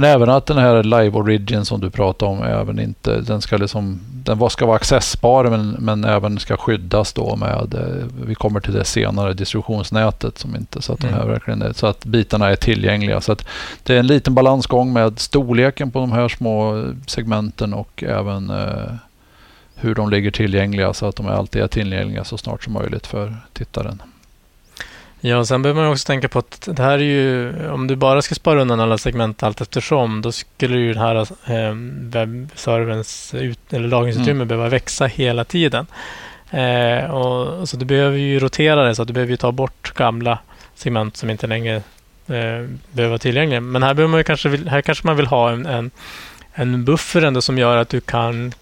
[0.00, 3.56] Men även att den här Live Origin som du pratar om, även inte, den ska
[3.56, 8.60] liksom, den ska vara accessbar men, men även ska skyddas då med, eh, vi kommer
[8.60, 11.12] till det senare, distributionsnätet som inte, så att, mm.
[11.12, 13.20] den här verkligen är, så att bitarna är tillgängliga.
[13.20, 13.46] Så att
[13.82, 18.94] det är en liten balansgång med storleken på de här små segmenten och även eh,
[19.74, 23.36] hur de ligger tillgängliga så att de alltid är tillgängliga så snart som möjligt för
[23.52, 24.02] tittaren.
[25.26, 28.22] Ja, sen behöver man också tänka på att det här är ju, om du bara
[28.22, 33.72] ska spara undan alla segment allt eftersom, då skulle ju den här eh, webbserverns ut,
[33.72, 34.48] eller lagringsutrymme mm.
[34.48, 35.86] behöva växa hela tiden.
[36.50, 40.38] Eh, och, så du behöver ju rotera det så att du behöver ta bort gamla
[40.74, 41.76] segment som inte längre
[42.26, 43.60] eh, behöver vara tillgängliga.
[43.60, 45.90] Men här, behöver man kanske, här kanske man vill ha en, en,
[46.54, 48.52] en buffer ändå som gör att du kan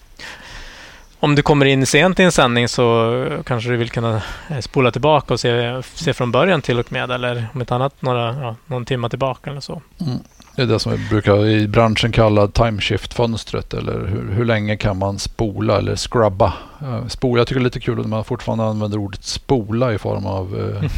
[1.25, 4.91] om du kommer in sent i en sändning så kanske du vill kunna eh, spola
[4.91, 8.57] tillbaka och se, se från början till och med eller om inte annat några, ja,
[8.67, 9.83] någon timme tillbaka eller så.
[10.01, 10.19] Mm.
[10.57, 14.99] Det är det som vi brukar i branschen kalla timeshift-fönstret eller hur, hur länge kan
[14.99, 16.53] man spola eller scrubba.
[16.83, 19.99] Uh, spola, jag tycker det är lite kul att man fortfarande använder ordet spola i
[19.99, 20.91] form av uh,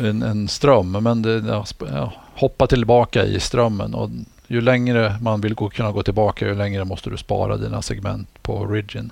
[0.08, 0.92] en, en, ström.
[0.92, 4.10] Men det, ja, hoppa tillbaka i strömmen och
[4.54, 8.28] ju längre man vill gå, kunna gå tillbaka ju längre måste du spara dina segment
[8.42, 9.10] på origin.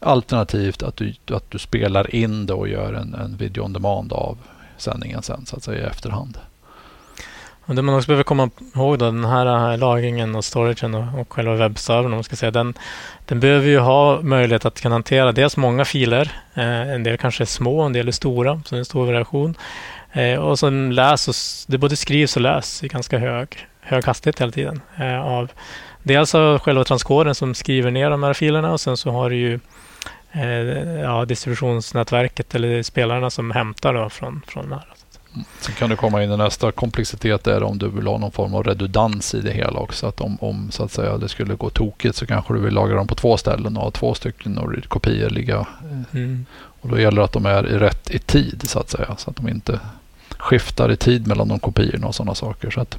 [0.00, 4.12] Alternativt att du, att du spelar in det och gör en, en video on demand
[4.12, 4.38] av
[4.76, 6.38] sändningen sen så att säga i efterhand.
[7.66, 11.20] Och det man också behöver komma ihåg då, den här eh, lagringen och storagen och,
[11.20, 12.74] och själva webbservern, om man ska säga, den,
[13.24, 17.44] den behöver ju ha möjlighet att kunna hantera dels många filer, eh, en del kanske
[17.44, 19.54] är små, en del är stora, så det är en stor variation.
[20.12, 21.34] Eh, och sen läs och,
[21.72, 24.80] det både skrivs och läs i ganska hög, hög hastighet hela tiden.
[24.96, 25.50] Eh, av,
[26.02, 29.36] dels av själva transkoden som skriver ner de här filerna och sen så har du
[29.36, 29.60] ju
[30.32, 34.86] eh, ja, distributionsnätverket eller spelarna som hämtar då från, från det här.
[35.60, 38.54] Sen kan det komma in i nästa komplexitet där om du vill ha någon form
[38.54, 40.06] av redundans i det hela också.
[40.06, 42.96] Att om, om så att säga, det skulle gå tokigt så kanske du vill lagra
[42.96, 45.66] dem på två ställen och ha två stycken kopior ligga.
[46.12, 46.46] Mm.
[46.80, 49.16] Och då gäller det att de är i rätt i tid så att säga.
[49.18, 49.80] Så att de inte
[50.38, 52.70] skiftar i tid mellan de kopiorna och sådana saker.
[52.70, 52.98] Så att,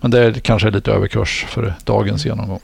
[0.00, 2.60] men det är kanske lite överkurs för dagens genomgång.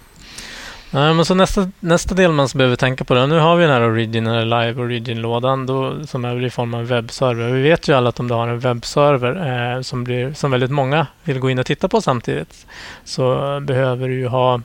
[0.94, 3.26] Nej, men så nästa, nästa del man behöver tänka på det.
[3.26, 5.66] Nu har vi den här Origin, eller Live Origin-lådan
[6.06, 7.50] som är i form av en webbserver.
[7.50, 10.70] Vi vet ju alla att om du har en webbserver eh, som, blir, som väldigt
[10.70, 12.66] många vill gå in och titta på samtidigt
[13.04, 14.60] så behöver du ju ha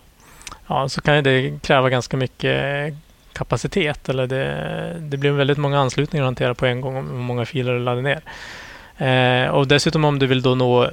[0.68, 2.94] ja, så kan det kräva ganska mycket
[3.34, 4.10] kapacitet.
[4.10, 7.74] Eller det, det blir väldigt många anslutningar att hantera på en gång om många filer
[7.74, 8.22] du laddar ner.
[8.98, 10.90] Eh, och dessutom om du vill då nå,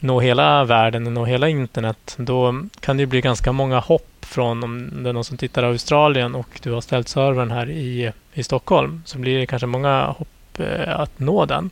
[0.00, 4.64] nå hela världen, och nå hela internet, då kan det bli ganska många hopp från
[4.64, 8.12] om det är någon som tittar i Australien och du har ställt servern här i,
[8.32, 11.70] i Stockholm så blir det kanske många hopp eh, att nå den.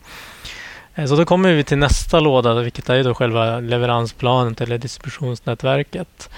[0.95, 6.31] Eh, så då kommer vi till nästa låda, vilket är då själva leveransplanet eller distributionsnätverket.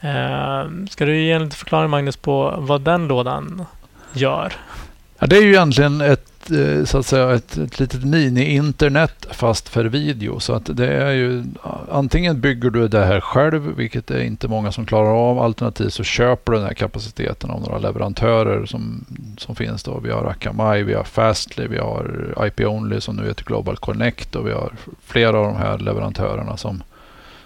[0.00, 3.66] Eh, ska du ge en förklaring Magnus på vad den lådan
[4.12, 4.52] gör?
[5.24, 9.68] Ja, det är ju egentligen ett eh, så att säga ett, ett litet mini-internet fast
[9.68, 10.40] för video.
[10.40, 11.44] Så att det är ju
[11.90, 15.38] antingen bygger du det här själv, vilket är inte många som klarar av.
[15.38, 19.04] Alternativt så köper du den här kapaciteten av några leverantörer som,
[19.38, 19.82] som finns.
[19.82, 19.98] Då.
[19.98, 24.46] Vi har Akamai, vi har Fastly, vi har IP-Only som nu heter Global Connect och
[24.46, 24.72] vi har
[25.04, 26.82] flera av de här leverantörerna som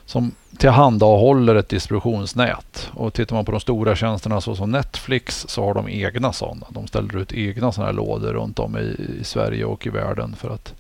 [0.09, 2.91] som tillhandahåller ett distributionsnät.
[2.95, 6.67] Och tittar man på de stora tjänsterna såsom Netflix så har de egna sådana.
[6.71, 10.37] De ställer ut egna sådana här lådor runt om i, i, Sverige och i världen
[10.37, 10.75] för att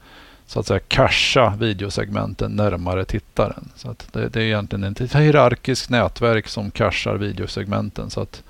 [0.46, 3.68] så att säga casha videosegmenten närmare tittaren.
[3.76, 8.42] Så att det, det är egentligen ett hierarkiskt nätverk som cashar videosegmenten så att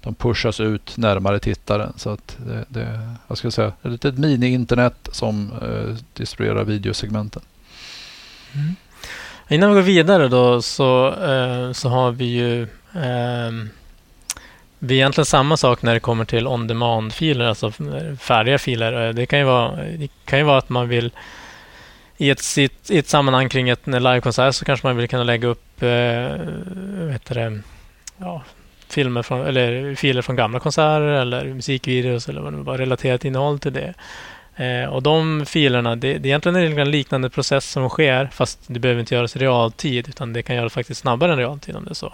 [0.00, 1.92] de pushas ut närmare tittaren.
[1.96, 7.42] Så att det, det jag ska säga, ett litet mini-internet som eh, distribuerar videosegmenten.
[8.54, 8.76] Mm.
[9.48, 12.62] Innan vi går vidare då så, eh, så har vi ju
[12.94, 13.50] eh,
[14.78, 17.72] det är egentligen samma sak när det kommer till on-demand-filer, alltså
[18.20, 19.06] färdiga filer.
[19.06, 21.10] Eh, det kan ju vara, det kan ju vara att man vill
[22.16, 25.82] i ett, i ett sammanhang kring ett livekonsert så kanske man vill kunna lägga upp
[25.82, 25.88] eh,
[27.06, 27.60] vet det,
[28.18, 28.42] ja,
[28.88, 33.58] filmer från, eller filer från gamla konserter eller musikvideos eller vad det var, relaterat innehåll
[33.58, 33.94] till det.
[34.56, 38.80] Eh, och de filerna, det, det är egentligen en liknande process som sker fast det
[38.80, 41.90] behöver inte göras i realtid utan det kan göras faktiskt snabbare än realtid om det
[41.90, 42.12] är så.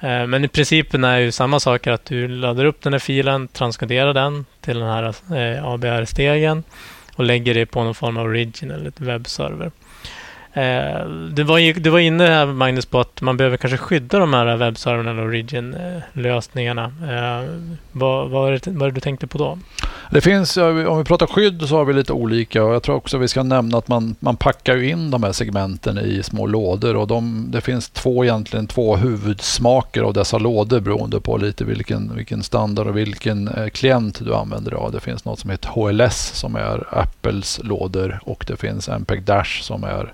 [0.00, 3.48] Eh, men i principen är ju samma sak att du laddar upp den här filen,
[3.48, 6.62] transkoderar den till den här eh, ABR-stegen
[7.16, 9.70] och lägger det på någon form av origin eller webbserver.
[10.58, 14.34] Eh, du, var, du var inne här Magnus på att man behöver kanske skydda de
[14.34, 16.84] här webbserverna eller origin-lösningarna.
[16.84, 17.48] Eh,
[17.92, 19.58] vad, vad, är det, vad är det du tänkte på då?
[20.10, 23.18] Det finns, om vi pratar skydd så har vi lite olika och jag tror också
[23.18, 27.06] vi ska nämna att man, man packar in de här segmenten i små lådor och
[27.06, 32.42] de, det finns två egentligen två huvudsmaker av dessa lådor beroende på lite vilken, vilken
[32.42, 34.92] standard och vilken eh, klient du använder av.
[34.92, 39.62] Det finns något som heter HLS som är Apples lådor och det finns MPEG Dash
[39.62, 40.12] som är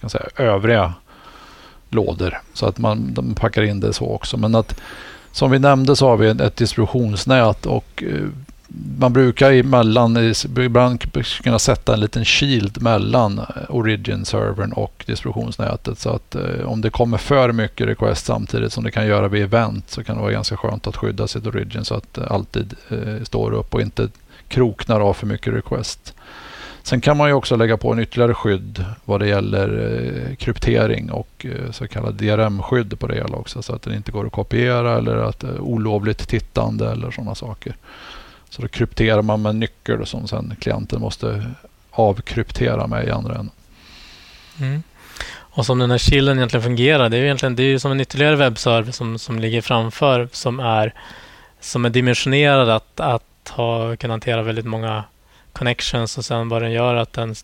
[0.00, 0.94] kan säga, övriga
[1.88, 2.38] lådor.
[2.54, 4.36] Så att man de packar in det så också.
[4.36, 4.80] Men att
[5.32, 8.28] som vi nämnde så har vi ett distributionsnät och eh,
[8.98, 15.98] man brukar emellan, ibland kunna sätta en liten shield mellan eh, Origin-servern och distributionsnätet.
[15.98, 19.42] Så att eh, om det kommer för mycket request samtidigt som det kan göra vid
[19.42, 22.74] event så kan det vara ganska skönt att skydda sitt Origin så att det alltid
[22.88, 24.08] eh, står upp och inte
[24.48, 26.14] kroknar av för mycket request.
[26.82, 29.68] Sen kan man ju också lägga på en ytterligare skydd vad det gäller
[30.28, 34.12] eh, kryptering och eh, så kallad DRM-skydd på det hela också så att den inte
[34.12, 37.76] går att kopiera eller att eh, olovligt tittande eller sådana saker.
[38.50, 41.46] Så då krypterar man med en nyckel som sen klienten måste
[41.90, 43.50] avkryptera med i andra änden.
[44.60, 44.82] Mm.
[45.38, 48.00] Och som den här chillen egentligen fungerar, det är ju egentligen det är som en
[48.00, 50.94] ytterligare webbserver som, som ligger framför som är,
[51.60, 55.04] som är dimensionerad att, att ha, kunna hantera väldigt många
[55.52, 57.34] connections och sen vad den gör att den,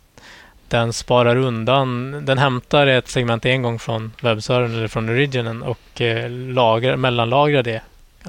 [0.69, 6.01] den sparar undan, den hämtar ett segment en gång från webbservern eller från originen och
[6.01, 7.83] eh, lagrar, mellanlagrar det,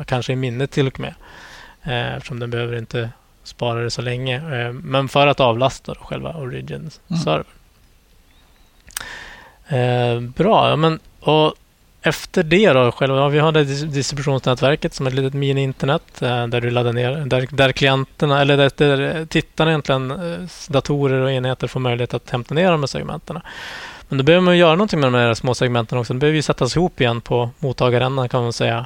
[0.05, 1.13] kanske i minnet till och med.
[1.83, 3.09] Eh, eftersom den behöver inte
[3.43, 4.35] spara det så länge.
[4.35, 7.43] Eh, men för att avlasta själva origin-servern.
[9.67, 10.25] Mm.
[10.25, 11.55] Eh, bra, men och
[12.01, 16.61] efter det då, själva, vi har det distributionsnätverket som är ett litet mini-internet eh, där
[16.61, 21.67] du laddar ner, där, där klienterna, eller där, där tittarna egentligen, eh, datorer och enheter
[21.67, 23.39] får möjlighet att hämta ner de här segmenten.
[24.09, 26.13] Men då behöver man göra någonting med de här små segmenten också.
[26.13, 28.85] De behöver ju sättas ihop igen på mottagarändan kan man säga.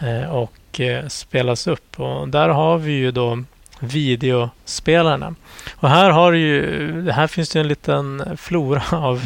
[0.00, 0.80] Eh, och och
[1.12, 2.00] spelas upp.
[2.00, 3.44] Och där har vi ju då
[3.80, 5.34] videospelarna.
[5.76, 9.22] Och här, har ju, här finns det en liten flora av,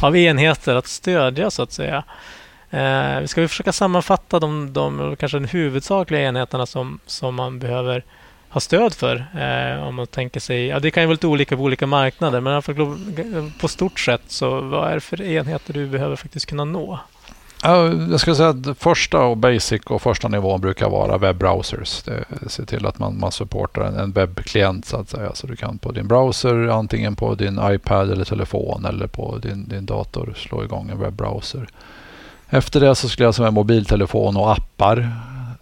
[0.00, 2.04] av enheter att stödja så att säga.
[2.70, 7.58] Eh, vi ska vi försöka sammanfatta de, de kanske de huvudsakliga enheterna som, som man
[7.58, 8.04] behöver
[8.48, 9.26] ha stöd för.
[9.38, 12.40] Eh, om man tänker sig, ja, det kan ju vara lite olika på olika marknader,
[12.40, 16.98] men på stort sett, så vad är det för enheter du behöver faktiskt kunna nå?
[17.62, 22.04] Jag skulle säga att första och basic och första nivån brukar vara webbrowsers.
[22.46, 25.34] Se till att man, man supportar en, en webbklient så att säga.
[25.34, 29.68] Så du kan på din browser, antingen på din iPad eller telefon eller på din,
[29.68, 31.68] din dator slå igång en webbrowser.
[32.48, 35.10] Efter det så skulle jag säga mobiltelefon och appar.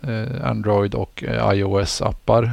[0.02, 2.50] Eh, Android och eh, iOS-appar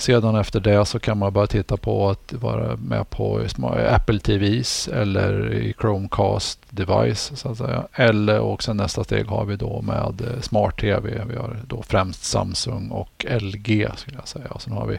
[0.00, 3.46] sedan efter det så kan man bara titta på att vara med på
[3.90, 7.86] Apple TVs eller i Chromecast device så att säga.
[7.92, 11.24] Eller och sen nästa steg har vi då med eh, Smart TV.
[11.28, 14.46] Vi har då främst Samsung och LG skulle jag säga.
[14.50, 14.98] Och sen har vi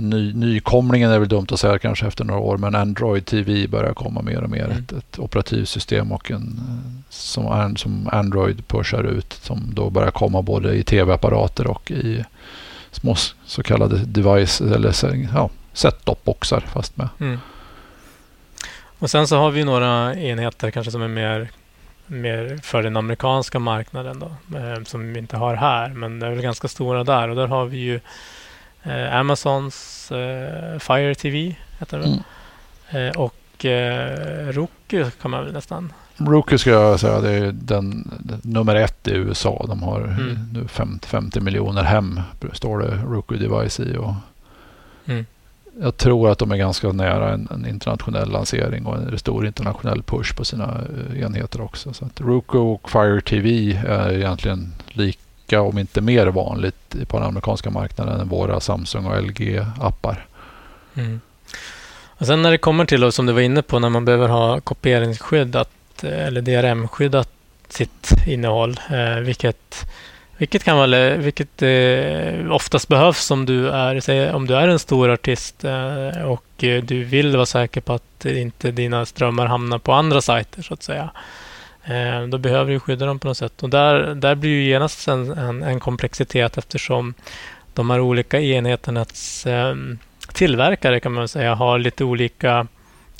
[0.00, 3.94] ny, nykomlingen är väl dumt att säga kanske efter några år, men Android TV börjar
[3.94, 4.64] komma mer och mer.
[4.64, 4.78] Mm.
[4.78, 6.60] Ett, ett operativsystem och en,
[7.08, 12.24] som, som Android pushar ut som då börjar komma både i tv-apparater och i
[12.90, 14.94] små så kallade device eller
[15.34, 17.08] ja, set-top-boxar fast med.
[17.20, 17.38] Mm.
[18.98, 21.48] Och sen så har vi några enheter kanske som är mer,
[22.06, 26.30] mer för den amerikanska marknaden då, eh, som vi inte har här, men det är
[26.30, 28.00] väl ganska stora där och där har vi ju
[28.86, 32.22] eh, Amazons eh, Fire TV heter det mm.
[32.90, 38.10] Eh, och eh, Roku kan man väl nästan Roku skulle jag säga det är den,
[38.20, 39.64] den, nummer ett i USA.
[39.68, 40.38] De har mm.
[40.52, 42.20] nu 50, 50, miljoner hem
[42.52, 43.96] står det Roku Device i.
[43.96, 44.14] Och
[45.06, 45.26] mm.
[45.80, 50.02] Jag tror att de är ganska nära en, en, internationell lansering och en stor internationell
[50.02, 51.92] push på sina uh, enheter också.
[51.92, 54.72] Så att Roku och Fire TV är egentligen
[55.46, 60.26] lika, om inte mer vanligt på den amerikanska marknaden än våra Samsung och LG-appar.
[60.94, 61.20] Mm.
[62.18, 64.60] Och sen när det kommer till, som du var inne på, när man behöver ha
[64.60, 65.64] kopieringsskydd, eh,
[66.02, 67.28] eller DRM-skyddat
[67.68, 68.80] sitt innehåll.
[68.90, 69.86] Eh, vilket,
[70.38, 75.10] vilket, kan vara, vilket eh, oftast behövs om du, är, om du är en stor
[75.10, 79.92] artist eh, och eh, du vill vara säker på att inte dina strömmar hamnar på
[79.92, 81.10] andra sajter så att säga.
[81.86, 83.62] Eh, då behöver du skydda dem på något sätt.
[83.62, 87.14] Och där, där blir ju genast en, en, en komplexitet eftersom
[87.74, 89.98] de här olika enheternas ehm,
[90.32, 92.66] tillverkare kan man säga har lite olika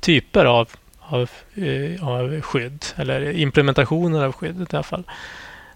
[0.01, 0.69] typer av
[1.09, 5.05] av, eh, av skydd, eller implementationer av skyddet i alla fall.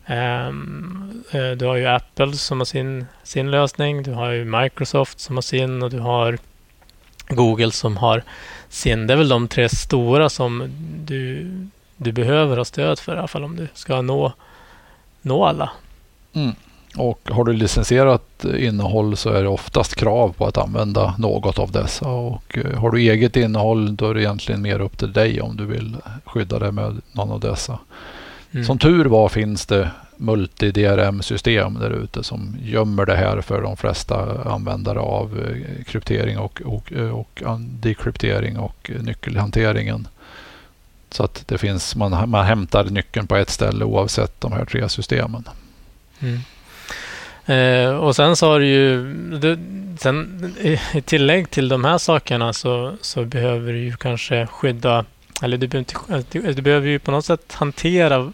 [0.07, 5.21] Ehm, eh, du har ju Apple som har sin, sin lösning, du har ju Microsoft
[5.21, 6.39] som har sin och du har
[7.29, 8.23] Google som har
[8.69, 9.07] sin.
[9.07, 10.63] Det är väl de tre stora som
[11.05, 11.47] du,
[12.03, 14.33] du behöver ha stöd för i alla fall om du ska nå,
[15.23, 15.71] nå alla.
[16.33, 16.55] Mm.
[16.97, 21.73] Och har du licensierat innehåll så är det oftast krav på att använda något av
[21.73, 22.09] dessa.
[22.09, 25.57] Och eh, har du eget innehåll då är det egentligen mer upp till dig om
[25.57, 27.79] du vill skydda det med någon av dessa.
[28.53, 28.65] Mm.
[28.65, 34.43] Som tur var finns det multi-DRM-system där ute som gömmer det här för de flesta
[34.45, 40.09] användare av eh, kryptering och, och, eh, och dekryptering och nyckelhanteringen.
[41.11, 44.89] Så att det finns, man, man hämtar nyckeln på ett ställe oavsett de här tre
[44.89, 45.45] systemen.
[46.21, 46.41] Mm.
[47.51, 49.59] Eh, och sen så har du ju, du,
[50.01, 55.05] sen, i, tillägg till de här sakerna så, så behöver du ju kanske skydda,
[55.43, 58.33] eller du behöver, inte, eh, du, du behöver ju på något sätt hantera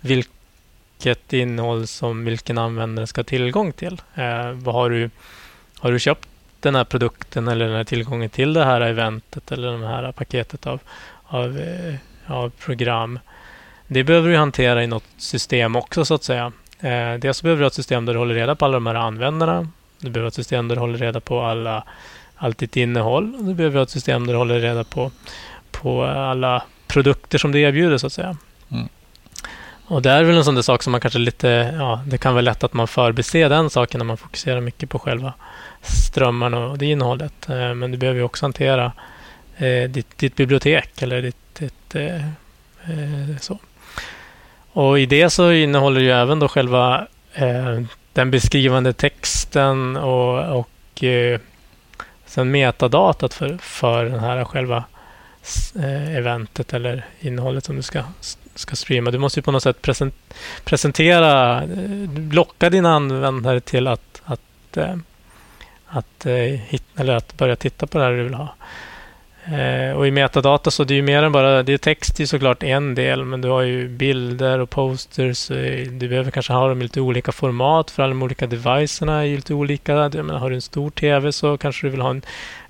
[0.00, 4.02] vilket innehåll som vilken användare ska ha tillgång till.
[4.14, 5.10] Eh, vad har du,
[5.78, 6.28] har du köpt
[6.60, 10.66] den här produkten eller den här tillgången till det här eventet eller det här paketet
[10.66, 10.80] av,
[11.24, 11.94] av, eh,
[12.26, 13.18] av program.
[13.86, 16.52] Det behöver du hantera i något system också så att säga.
[16.80, 19.68] Eh, dels behöver du ett system där du håller reda på alla de här användarna.
[19.98, 21.84] Du behöver ett system där du håller reda på alla,
[22.36, 23.46] allt ditt innehåll.
[23.46, 25.10] Du behöver ha ett system där du håller reda på,
[25.70, 28.36] på alla produkter som du erbjuder så att säga.
[28.70, 28.88] Mm.
[29.86, 32.34] Och det är väl en sån där sak som man kanske lite, ja, det kan
[32.34, 35.32] vara lätt att man förbiser den saken när man fokuserar mycket på själva
[35.82, 37.48] strömmarna och det innehållet.
[37.48, 38.92] Eh, men du behöver ju också hantera
[39.56, 42.26] eh, ditt, ditt bibliotek eller ditt, ditt eh,
[42.84, 43.58] eh, så.
[44.72, 47.80] Och i det så innehåller ju även då själva eh,
[48.12, 51.40] den beskrivande texten och, och eh,
[52.26, 54.84] sen metadatat för, för den här själva
[55.76, 58.02] eh, eventet eller innehållet som du ska,
[58.54, 59.10] ska streama.
[59.10, 59.88] Du måste ju på något sätt
[60.64, 61.68] presentera, eh,
[62.32, 64.96] locka dina användare till att, att, eh,
[65.86, 68.54] att, eh, eller att börja titta på det här du vill ha.
[69.44, 72.26] Eh, och i metadata så det är ju mer än bara, det är text är
[72.26, 75.50] såklart en del, men du har ju bilder och posters.
[75.50, 79.26] Eh, du behöver kanske ha dem i lite olika format för alla de olika devicerna
[79.26, 79.92] är lite olika.
[79.92, 82.22] Jag menar, har du en stor TV så kanske du vill ha en,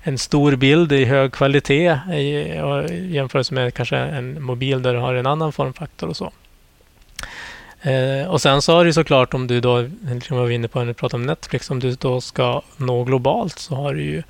[0.03, 4.99] en stor bild i hög kvalitet eh, i, jämfört med kanske en mobil där du
[4.99, 6.31] har en annan formfaktor och så.
[7.81, 10.67] Eh, och sen så har du såklart om du då, liksom som jag var inne
[10.67, 14.03] på när vi pratade om Netflix, om du då ska nå globalt så har du
[14.03, 14.23] ju,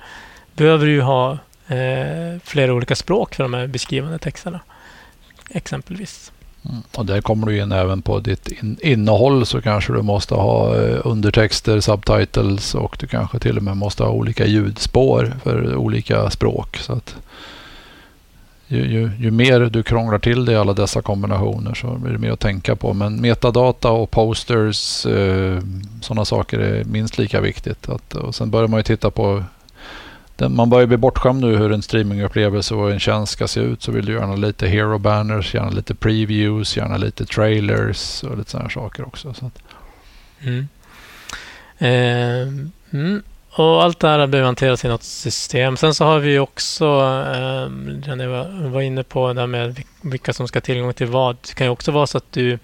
[0.54, 4.60] behöver du ju ha eh, flera olika språk för de här beskrivande texterna.
[5.50, 6.32] Exempelvis.
[6.68, 6.82] Mm.
[6.96, 10.76] Och där kommer du in även på ditt in innehåll så kanske du måste ha
[10.76, 16.30] eh, undertexter, subtitles och du kanske till och med måste ha olika ljudspår för olika
[16.30, 16.76] språk.
[16.76, 17.16] Så att
[18.66, 22.18] ju, ju, ju mer du krånglar till det i alla dessa kombinationer så blir det
[22.18, 22.92] mer att tänka på.
[22.92, 25.58] Men metadata och posters, eh,
[26.00, 27.88] sådana saker är minst lika viktigt.
[27.88, 29.44] Att, och sen börjar man ju titta på
[30.48, 33.82] man börjar bli bortskämd nu hur en streamingupplevelse och en tjänst ska se ut.
[33.82, 38.50] Så vill du gärna lite hero banners, gärna lite previews, gärna lite trailers och lite
[38.50, 39.34] sådana saker också.
[39.34, 39.50] Så
[40.40, 40.68] mm.
[41.78, 42.48] Eh,
[42.90, 43.22] mm.
[43.56, 45.76] Och allt det här behöver hanteras i något system.
[45.76, 46.84] Sen så har vi också,
[47.34, 47.68] eh,
[48.06, 51.36] jag var inne på det här med vilka som ska ha tillgång till vad.
[51.36, 52.58] Det kan ju också vara så att du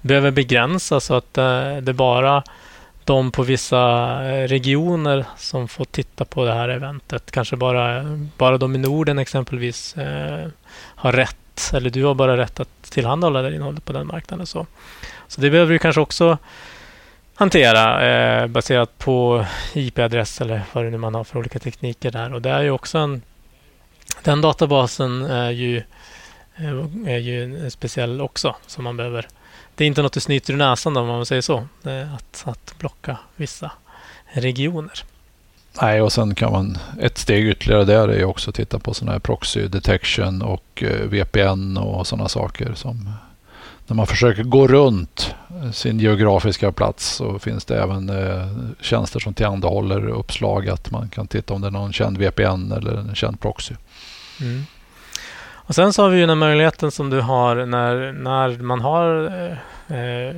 [0.00, 2.42] behöver begränsa så att eh, det bara
[3.06, 3.78] de på vissa
[4.24, 7.30] eh, regioner som får titta på det här eventet.
[7.30, 8.04] Kanske bara,
[8.36, 13.42] bara de i Norden exempelvis eh, har rätt, eller du har bara rätt att tillhandahålla
[13.42, 14.46] det innehållet på den marknaden.
[14.46, 14.66] Så,
[15.28, 16.38] så det behöver du kanske också
[17.34, 22.34] hantera eh, baserat på IP-adress eller vad det nu man har för olika tekniker där.
[22.34, 23.22] Och det är ju också en...
[24.22, 25.76] Den databasen är ju,
[26.56, 29.28] eh, är ju speciell också som man behöver
[29.76, 31.66] det är inte något du snyter ur näsan om man säger så.
[32.14, 33.70] Att, att blocka vissa
[34.32, 35.04] regioner.
[35.82, 39.12] Nej, och sen kan man ett steg ytterligare där är också att titta på sådana
[39.12, 43.10] här proxy detection och eh, VPN och sådana saker som
[43.86, 45.34] när man försöker gå runt
[45.72, 48.48] sin geografiska plats så finns det även eh,
[48.80, 52.96] tjänster som tillhandahåller uppslag att man kan titta om det är någon känd VPN eller
[52.96, 53.74] en känd proxy.
[54.40, 54.66] Mm.
[55.66, 59.24] Och Sen så har vi ju den möjligheten som du har när, när man har
[59.24, 60.34] eh, eh,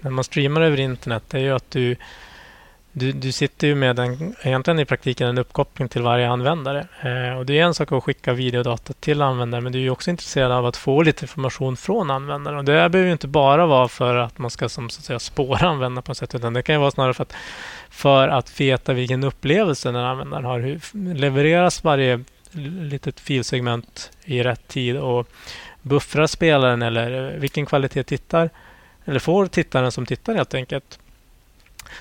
[0.00, 1.22] när man streamar över internet.
[1.28, 1.96] Det är ju att du,
[2.92, 6.86] du, du sitter ju med en, egentligen i praktiken en uppkoppling till varje användare.
[7.00, 10.10] Eh, och Det är en sak att skicka videodata till användare men du är också
[10.10, 12.58] intresserad av att få lite information från användaren.
[12.58, 15.18] Och Det behöver ju inte bara vara för att man ska som, så att säga,
[15.18, 16.02] spåra användaren.
[16.02, 17.34] på något sätt utan det kan ju vara snarare för att,
[17.90, 20.60] för att veta vilken upplevelse den användaren har.
[20.60, 20.80] Hur
[21.14, 22.24] levereras varje
[22.56, 25.28] litet filsegment i rätt tid och
[25.82, 28.50] buffrar spelaren eller vilken kvalitet tittar
[29.04, 30.98] eller får tittaren som tittar helt enkelt.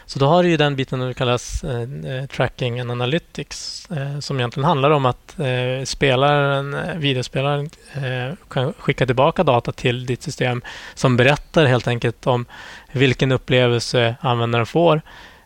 [0.05, 4.19] Så då har du ju den biten som kallas eh, eh, tracking and analytics eh,
[4.19, 10.05] som egentligen handlar om att eh, spelaren, eh, videospelaren eh, kan skicka tillbaka data till
[10.05, 10.61] ditt system
[10.93, 12.45] som berättar helt enkelt om
[12.91, 15.01] vilken upplevelse användaren får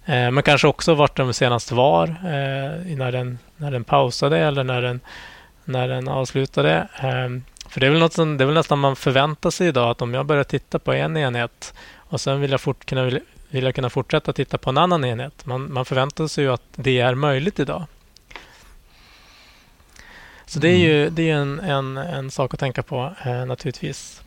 [0.10, 4.64] Eh, men kanske också vart den senast var, eh, när, den, när den pausade eller
[4.64, 5.00] när den,
[5.66, 6.88] när den avslutade.
[6.96, 9.90] Eh, för det är, väl något som, det är väl nästan man förväntar sig idag
[9.90, 13.04] att om jag börjar titta på en enhet och sen vill jag, fort, kunna,
[13.50, 15.46] vill jag kunna fortsätta titta på en annan enhet.
[15.46, 17.86] Man, man förväntar sig ju att det är möjligt idag.
[20.46, 21.16] Så det är ju, mm.
[21.16, 24.22] det är en, en, en sak att tänka på eh, naturligtvis.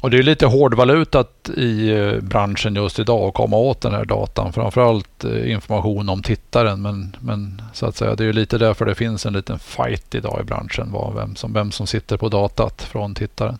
[0.00, 4.04] Och det är lite hårdvalutat i eh, branschen just idag att komma åt den här
[4.04, 4.52] datan.
[4.52, 6.82] Framförallt eh, information om tittaren.
[6.82, 10.38] Men, men så att säga, det är lite därför det finns en liten fight idag
[10.40, 10.92] i branschen.
[10.92, 13.58] Vad, vem, som, vem som sitter på datat från tittaren.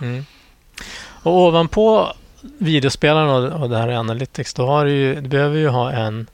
[0.00, 0.24] Mm.
[1.22, 2.12] Och ovanpå
[2.58, 5.92] videospelaren och, och det här i Analytics, då har du, ju, du behöver ju ha
[5.92, 6.26] en,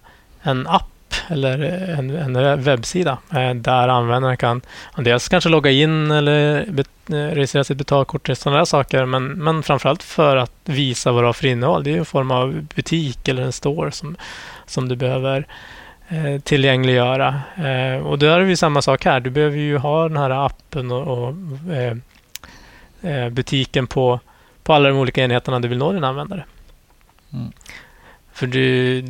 [0.43, 0.91] en app
[1.29, 1.63] eller
[1.99, 4.61] en, en webbsida eh, där användaren kan
[4.97, 9.05] dels kanske logga in eller eh, registrera sitt betalkort och sådana där saker.
[9.05, 11.85] Men, men framförallt för att visa vad du har för innehåll.
[11.85, 14.17] Det är en form av butik eller en store som,
[14.67, 15.47] som du behöver
[16.09, 17.41] eh, tillgängliggöra.
[18.05, 19.21] Och då är det ju samma sak här.
[19.21, 21.35] Du behöver ju ha den här appen och, och
[23.03, 24.21] eh, butiken på,
[24.63, 26.45] på alla de olika enheterna du vill nå dina användare.
[27.33, 27.53] Mm.
[28.33, 29.05] För du,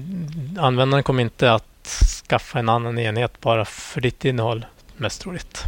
[0.58, 4.66] användaren kommer inte att skaffa en annan enhet bara för ditt innehåll,
[4.96, 5.64] mest troligt.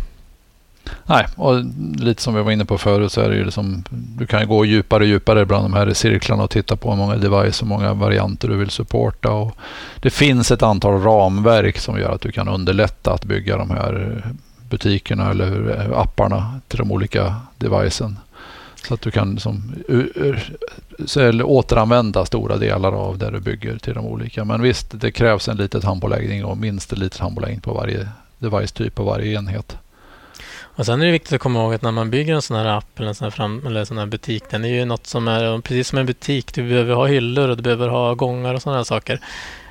[1.06, 1.64] Nej, och
[1.98, 4.64] lite som vi var inne på förut så är det ju liksom, du kan gå
[4.64, 7.94] djupare och djupare bland de här cirklarna och titta på hur många device och många
[7.94, 9.30] varianter du vill supporta.
[9.30, 9.56] Och
[10.00, 14.22] det finns ett antal ramverk som gör att du kan underlätta att bygga de här
[14.70, 18.18] butikerna eller apparna till de olika devicen.
[18.88, 19.74] Så att du kan som,
[21.16, 24.44] eller återanvända stora delar av det du bygger till de olika.
[24.44, 28.08] Men visst, det krävs en liten handpåläggning och minst en liten handpåläggning på varje
[28.38, 29.76] device-typ och varje enhet.
[30.74, 32.66] Och Sen är det viktigt att komma ihåg att när man bygger en sån här
[32.66, 35.28] app eller en sån här, fram, eller sån här butik, den är ju något som
[35.28, 36.54] är precis som en butik.
[36.54, 39.20] Du behöver ha hyllor och du behöver ha gångar och sådana här saker.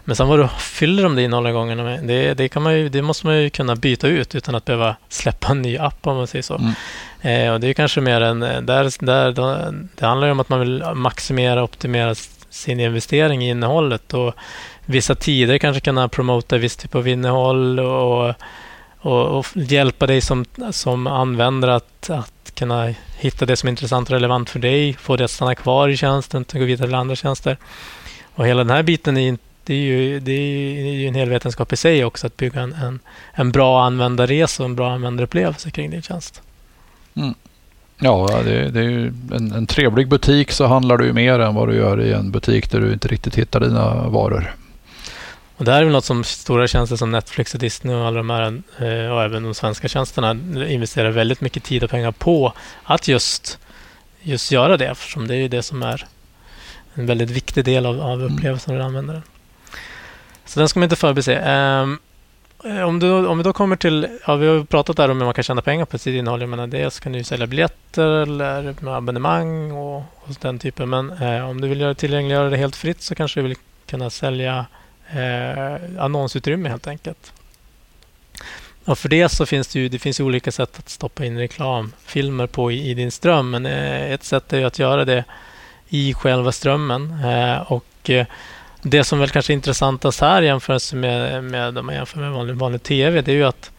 [0.04, 3.02] Men sen vad du fyller de innehållna gångerna med, det, det, kan man ju, det
[3.02, 6.28] måste man ju kunna byta ut utan att behöva släppa en ny app om man
[6.28, 6.56] säger så.
[6.56, 6.74] Mm.
[7.22, 8.44] Eh, och det är kanske mer en...
[8.44, 12.16] Eh, där, där, då, det handlar ju om att man vill maximera och optimera
[12.50, 14.34] sin investering i innehållet och
[14.86, 18.36] vissa tider kanske kunna promota viss typ av innehåll och,
[18.98, 24.10] och, och hjälpa dig som, som användare att, att kunna hitta det som är intressant
[24.10, 26.96] och relevant för dig, få det att stanna kvar i tjänsten, och gå vidare till
[26.96, 27.58] andra tjänster.
[28.36, 31.30] Och hela den här biten är inte det är, ju, det är ju en hel
[31.30, 33.00] vetenskap i sig också att bygga en, en,
[33.34, 36.42] en bra användarresa och en bra användarupplevelse kring din tjänst.
[37.16, 37.34] Mm.
[38.00, 41.56] Ja, det, det, är ju en, en trevlig butik så handlar du ju mer än
[41.56, 44.56] vad du gör i en butik där du inte riktigt hittar dina varor.
[45.58, 48.18] Och det här är väl något som stora tjänster som Netflix och Disney och alla
[48.18, 50.32] de här eh, och även de svenska tjänsterna
[50.68, 52.54] investerar väldigt mycket tid och pengar på
[52.84, 53.60] att just,
[54.22, 56.06] just göra det eftersom det är ju det som är
[56.94, 58.34] en väldigt viktig del av, av mm.
[58.34, 59.22] upplevelsen av användaren.
[60.46, 61.40] Så den ska man inte förbise.
[61.82, 62.00] Um,
[62.64, 65.26] Eh, om, du, om vi då kommer till, ja, vi har pratat där om hur
[65.26, 66.42] man kan tjäna pengar på sitt innehåll.
[66.42, 70.90] Jag menar, dels kan du sälja biljetter eller med abonnemang och, och den typen.
[70.90, 74.10] Men eh, om du vill göra, tillgängliggöra det helt fritt så kanske du vill kunna
[74.10, 74.66] sälja
[75.12, 77.34] eh, annonsutrymme helt enkelt.
[78.86, 82.48] Och för det så finns det ju det finns olika sätt att stoppa in reklamfilmer
[82.48, 83.50] på i, i din ström.
[83.50, 85.24] Men eh, ett sätt är ju att göra det
[85.90, 87.24] i själva strömmen.
[87.26, 88.26] Eh, och eh,
[88.82, 92.56] det som väl kanske är intressantast här jämfört med, med, om man jämför med vanlig,
[92.56, 93.72] vanlig tv, det är ju att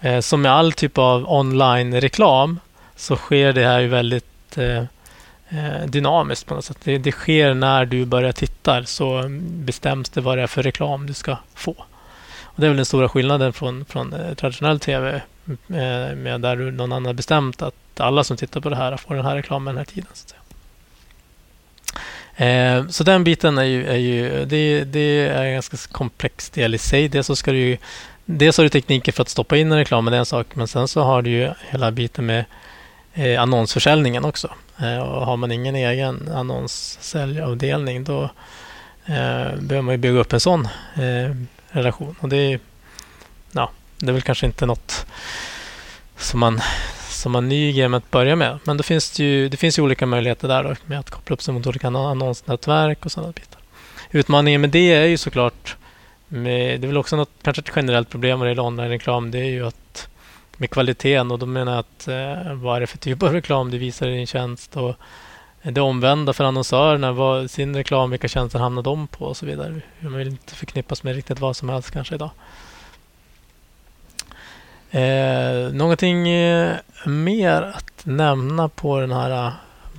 [0.00, 2.60] eh, som med all typ av online-reklam
[2.96, 4.82] så sker det här ju väldigt eh,
[5.48, 6.78] eh, dynamiskt på något sätt.
[6.84, 11.06] Det, det, sker när du börjar titta så bestäms det vad det är för reklam
[11.06, 11.74] du ska få.
[12.42, 15.22] Och det är väl den stora skillnaden från, från eh, traditionell tv
[15.66, 19.14] med, eh, med där någon annan bestämt att alla som tittar på det här får
[19.14, 20.10] den här reklamen den här tiden.
[20.12, 20.34] Så
[22.36, 26.74] Eh, så den biten är ju, är ju det, det, är en ganska komplex del
[26.74, 27.08] i sig.
[27.08, 27.76] Dels så ska du ju,
[28.24, 30.46] dels har du tekniker för att stoppa in en reklam, men det är en sak.
[30.54, 32.44] Men sen så har du ju hela biten med
[33.14, 34.48] eh, annonsförsäljningen också.
[34.78, 38.22] Eh, och har man ingen egen annonssäljavdelning då
[39.06, 41.36] eh, behöver man ju bygga upp en sån eh,
[41.70, 42.16] relation.
[42.20, 42.58] Och det
[43.52, 45.06] ja, det är väl kanske inte något
[46.16, 46.60] som man
[47.16, 48.58] som man ny game att börja med.
[48.64, 51.34] Men då finns det, ju, det finns ju olika möjligheter där då, med att koppla
[51.34, 53.60] upp sig mot olika annonsnätverk och sådana bitar.
[54.10, 55.76] Utmaningen med det är ju såklart,
[56.28, 59.38] med, det är väl också något, kanske ett generellt problem vad det gäller online-reklam, det
[59.38, 60.08] är ju att
[60.56, 63.70] med kvaliteten och då menar jag att eh, vad är det för typ av reklam
[63.70, 64.94] du visar i din tjänst och
[65.62, 69.80] det omvända för annonsörerna, vad, sin reklam, vilka tjänster hamnar de på och så vidare.
[70.00, 72.30] Man vill inte förknippas med riktigt vad som helst kanske idag.
[74.90, 76.76] Eh, någonting eh,
[77.06, 79.52] mer att nämna på den här uh,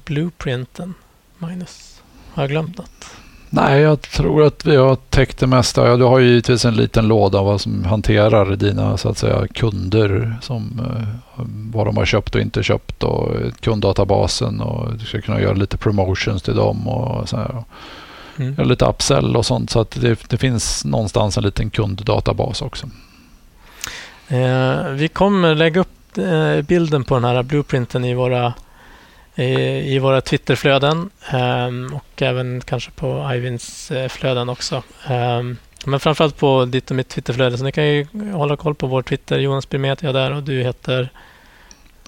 [0.05, 0.93] blueprinten,
[1.37, 2.01] Magnus?
[2.33, 3.05] Har jag glömt något?
[3.49, 5.87] Nej, jag tror att vi har täckt det mesta.
[5.87, 9.47] Ja, du har ju givetvis en liten låda vad som hanterar dina så att säga,
[9.47, 10.37] kunder.
[10.41, 14.61] Som, eh, vad de har köpt och inte köpt och kunddatabasen.
[14.61, 16.87] Och du ska kunna göra lite promotions till dem.
[16.87, 17.63] och så här.
[18.37, 18.67] Mm.
[18.67, 19.69] Lite upsell och sånt.
[19.69, 22.87] Så att det, det finns någonstans en liten kunddatabas också.
[24.27, 28.53] Eh, vi kommer lägga upp eh, bilden på den här blueprinten i våra
[29.35, 34.83] i, våra Twitterflöden um, och även kanske på Ivins flöden också.
[35.09, 37.57] Um, men framförallt på ditt och mitt Twitterflöde.
[37.57, 39.39] Så ni kan ju hålla koll på vår Twitter.
[39.39, 41.09] Jonas Birmet är där och du heter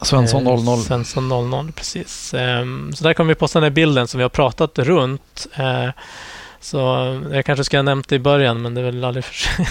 [0.02, 0.60] Svensson 00.
[0.60, 2.34] Eh, Svensson 00, precis.
[2.34, 5.48] Eh, så där kommer vi posta den här bilden som vi har pratat runt.
[6.62, 6.78] Så
[7.32, 9.66] jag kanske skulle ha nämnt det i början, men det är väl aldrig för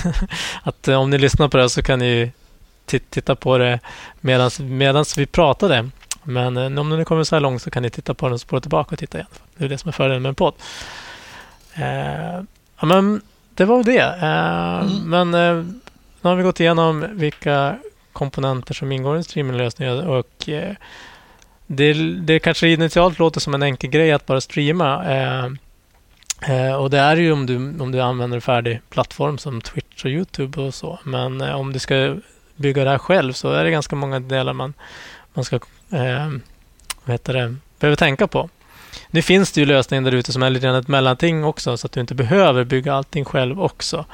[0.63, 2.33] att eh, om ni lyssnar på det så kan ni
[2.87, 3.81] titta på det
[4.21, 5.91] medan vi pratade.
[6.23, 8.41] Men eh, om ni kommer så här långt så kan ni titta på den och
[8.41, 9.31] spåra tillbaka och titta igen.
[9.57, 10.55] Det är det som är fördelen med en podd.
[11.75, 12.43] Eh,
[12.81, 13.21] ja, men
[13.55, 14.01] det var det.
[14.01, 15.11] Eh, mm.
[15.11, 15.65] Men eh,
[16.21, 17.77] nu har vi gått igenom vilka
[18.13, 20.49] komponenter som ingår i en streaminglösning och
[21.67, 25.05] det, det kanske initialt låter som en enkel grej att bara streama.
[26.43, 30.05] Eh, och det är ju om du, om du använder en färdig plattform som Twitch
[30.05, 30.99] och Youtube och så.
[31.05, 32.17] Men eh, om du ska
[32.57, 34.75] bygga det här själv så är det ganska många delar man,
[35.35, 35.57] man ska
[35.93, 36.29] eh,
[37.05, 38.49] vad heter det, behöver tänka på.
[39.11, 41.87] Nu finns det ju lösningar där ute som är lite grann ett mellanting också så
[41.87, 44.05] att du inte behöver bygga allting själv också.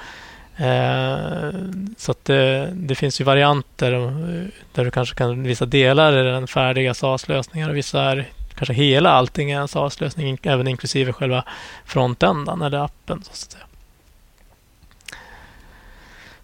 [0.56, 1.48] Eh,
[1.96, 6.24] så att det, det, finns ju varianter eh, där du kanske kan, vissa delar är
[6.24, 11.44] den färdiga SAS-lösningar och vissa är kanske hela allting är en SAS-lösning, även inklusive själva
[11.84, 13.22] frontändan eller appen.
[13.22, 13.64] Så, att säga.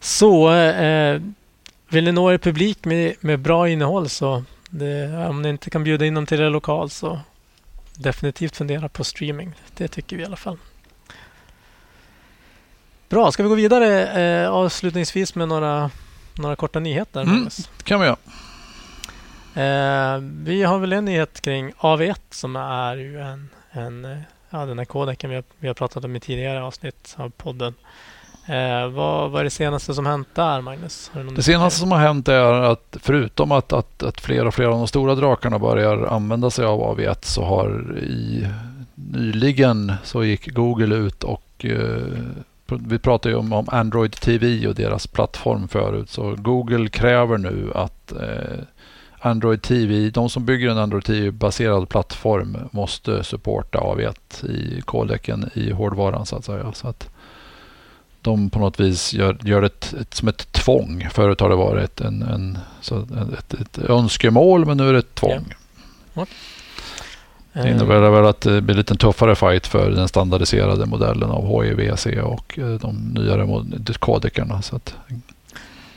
[0.00, 1.20] så eh,
[1.88, 5.84] vill ni nå er publik med, med bra innehåll så det, om ni inte kan
[5.84, 7.20] bjuda in dem till er lokal så
[7.94, 9.52] definitivt fundera på streaming.
[9.76, 10.58] Det tycker vi i alla fall.
[13.08, 15.90] Bra, ska vi gå vidare eh, avslutningsvis med några,
[16.34, 17.22] några korta nyheter?
[17.22, 17.44] Mm,
[17.76, 18.16] det kan vi göra.
[19.54, 24.78] Eh, vi har väl en nyhet kring AV1 som är ju en, en ja, den
[24.78, 27.74] här kodeken vi har, vi har pratat om i tidigare avsnitt av podden.
[28.46, 31.10] Eh, vad, vad är det senaste som hänt där, Magnus?
[31.36, 34.72] Det senaste som har hänt är att förutom att, att, att fler och fler av
[34.72, 38.46] de stora drakarna börjar använda sig av AV1 så har i
[38.94, 42.02] nyligen så gick Google ut och eh,
[42.66, 46.10] vi pratade ju om, om, Android TV och deras plattform förut.
[46.10, 48.64] Så Google kräver nu att eh,
[49.20, 55.70] Android TV, de som bygger en Android TV-baserad plattform måste supporta AV1 i kodeken i
[55.70, 56.72] hårdvaran så att säga.
[56.72, 57.08] Så att
[58.22, 61.08] de på något vis gör, gör det ett, som ett tvång.
[61.10, 62.58] Förut har det varit en, en,
[63.38, 65.54] ett, ett, önskemål men nu är det ett tvång.
[66.14, 66.26] Ja.
[67.52, 72.06] Det innebär väl att det blir lite tuffare fight för den standardiserade modellen av HIVC
[72.06, 73.62] och eh, de nyare
[73.98, 74.62] kodekarna.
[74.62, 74.94] Så, att...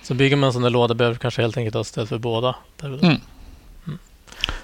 [0.04, 2.56] så bygger man en sån där låda behöver kanske helt enkelt ha stöd för båda?
[2.84, 3.00] Mm.
[3.04, 3.20] Mm.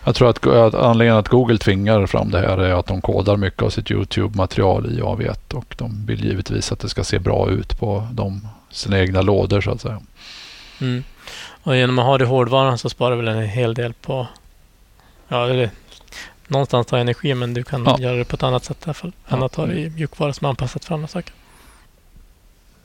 [0.03, 3.37] Jag tror att, att anledningen att Google tvingar fram det här är att de kodar
[3.37, 7.49] mycket av sitt Youtube-material i AV1 och de vill givetvis att det ska se bra
[7.49, 10.01] ut på de, sina egna lådor så att säga.
[10.81, 11.03] Mm.
[11.63, 14.27] Och genom att ha det i hårdvaran så sparar väl en hel del på
[15.27, 15.71] Ja, det
[16.47, 17.99] någonstans ta energi men du kan ja.
[17.99, 19.11] göra det på ett annat sätt i alla fall.
[19.27, 19.37] Ja.
[19.37, 21.33] Än att ha det i mjukvara som är anpassat för andra saker.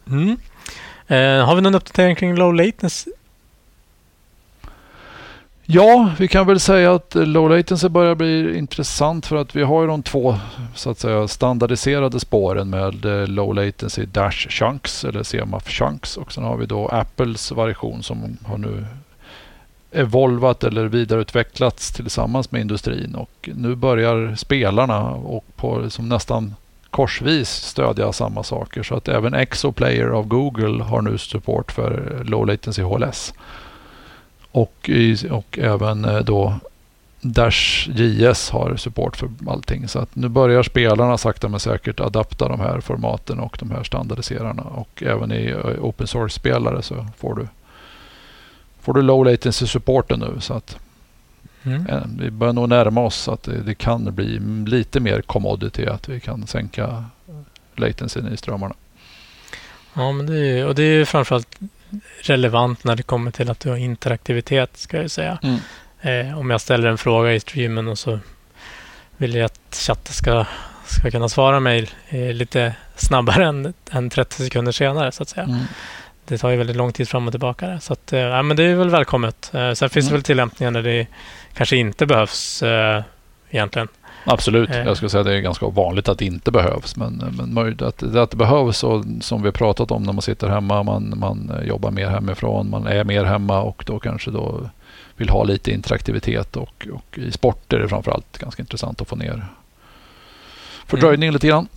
[0.06, 0.36] Mm.
[1.06, 3.10] Eh, har vi någon uppdatering kring low latency?
[5.66, 9.82] Ja, vi kan väl säga att low latency börjar bli intressant för att vi har
[9.82, 10.36] ju de två
[10.74, 16.32] så att säga standardiserade spåren med eh, low latency dash chunks eller CMAF chunks och
[16.32, 18.86] sen har vi då Apples variation som har nu
[19.92, 26.54] evolvat eller vidareutvecklats tillsammans med industrin och nu börjar spelarna och på som nästan
[26.94, 32.46] korsvis stödja samma saker så att även Exoplayer av Google har nu support för low
[32.46, 33.34] latency HLS.
[34.50, 34.90] Och,
[35.30, 36.54] och även eh, då
[37.20, 39.88] Dash JS har support för allting.
[39.88, 43.82] Så att nu börjar spelarna sakta men säkert adapta de här formaten och de här
[43.82, 44.62] standardiserarna.
[44.62, 47.48] Och även i eh, open source-spelare så får du
[48.80, 50.40] får du low latency supporten nu.
[50.40, 50.78] Så att
[51.64, 51.86] mm.
[51.86, 56.08] Eh, vi börjar nog närma oss att det, det, kan bli lite mer commodity att
[56.08, 57.04] vi kan sänka
[57.76, 58.74] latencyn i strömmarna.
[59.94, 61.58] Ja, men det är, och det är framförallt
[62.22, 65.38] relevant när det kommer till att du har interaktivitet, ska jag säga.
[65.42, 65.58] Mm.
[66.00, 68.18] Eh, om jag ställer en fråga i streamen och så
[69.16, 70.46] vill jag att chatten ska,
[70.86, 75.44] ska kunna svara mig eh, lite snabbare än, än 30 sekunder senare, så att säga.
[75.44, 75.64] Mm
[76.28, 77.66] det tar ju väldigt lång tid fram och tillbaka.
[77.66, 77.78] Där.
[77.78, 79.50] Så att, eh, ja, men det är väl välkommet.
[79.54, 80.12] Eh, sen finns mm.
[80.12, 81.06] det väl tillämpningar där det
[81.54, 83.02] kanske inte behövs eh,
[83.50, 83.88] egentligen.
[84.26, 84.70] Absolut.
[84.70, 86.96] Jag skulle säga att det är ganska vanligt att det inte behövs.
[86.96, 87.16] Men,
[87.48, 90.82] men att, att det behövs och som vi har pratat om när man sitter hemma,
[90.82, 94.70] man, man jobbar mer hemifrån, man är mer hemma och då kanske då
[95.16, 99.16] vill ha lite interaktivitet och, och i sporter är det framförallt ganska intressant att få
[99.16, 99.46] ner
[100.86, 101.34] fördröjningen mm.
[101.34, 101.68] lite grann.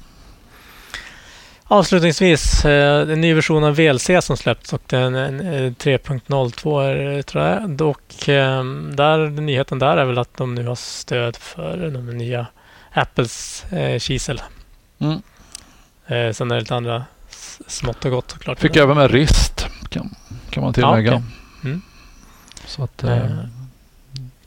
[1.69, 7.21] Avslutningsvis, eh, en ny version av VLC som släppts och den en, en 3.02 är-
[7.21, 7.81] tror jag.
[7.81, 8.63] Och eh,
[8.93, 12.47] där, nyheten där är väl att de nu har stöd för de nya
[12.93, 14.41] Apples eh, kisel.
[14.99, 15.21] Mm.
[16.07, 17.03] Eh, sen är det lite andra
[17.67, 18.59] smått och gott såklart.
[18.59, 20.15] Fick även med rist kan,
[20.49, 21.11] kan man tillägga.
[21.11, 21.23] Ja, okej.
[21.63, 21.81] Mm.
[22.65, 23.31] Så att, eh, Eh,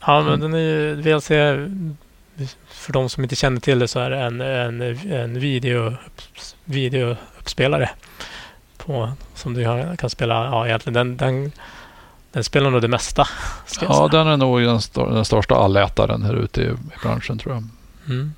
[0.05, 1.27] Ja, men den är ju VLC,
[2.67, 5.93] för de som inte känner till det så är det en, en, en video,
[6.71, 7.89] videouppspelare
[8.77, 9.65] på, som du
[9.97, 11.51] kan spela, ja egentligen den, den,
[12.31, 13.27] den spelar nog det mesta.
[13.81, 17.53] Ja, den är nog den, st- den största allätaren här ute i, i branschen tror
[17.55, 17.63] jag.
[18.09, 18.33] Mm.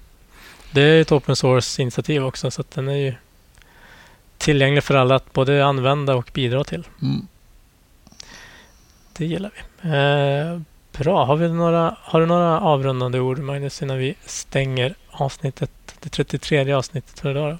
[0.71, 3.13] Det är ett open source-initiativ också så att den är ju
[4.37, 6.87] tillgänglig för alla att både använda och bidra till.
[7.01, 7.27] Mm.
[9.17, 9.89] Det gillar vi.
[9.89, 10.59] Eh,
[10.97, 11.25] bra.
[11.25, 16.73] Har, vi några, har du några avrundande ord Magnus innan vi stänger avsnittet, det 33
[16.73, 17.51] avsnittet för idag?
[17.51, 17.57] Då?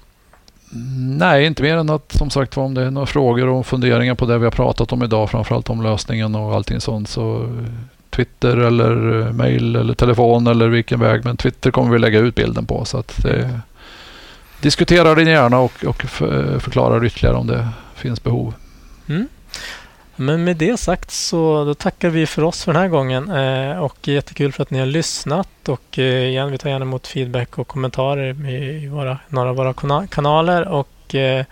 [1.18, 4.14] Nej, inte mer än att som sagt var om det är några frågor och funderingar
[4.14, 7.72] på det vi har pratat om idag, framförallt om lösningen och allting sånt så eh,
[8.10, 11.24] Twitter eller eh, mail eller telefon eller vilken väg.
[11.24, 13.60] Men Twitter kommer vi lägga ut bilden på så att det,
[14.60, 18.54] diskutera din gärna och, och förklara ytterligare om det finns behov.
[19.06, 19.28] Mm.
[20.16, 23.78] Men med det sagt så då tackar vi för oss för den här gången eh,
[23.78, 27.58] och jättekul för att ni har lyssnat och eh, igen vi tar gärna emot feedback
[27.58, 31.44] och kommentarer i våra, några av våra kanaler och eh,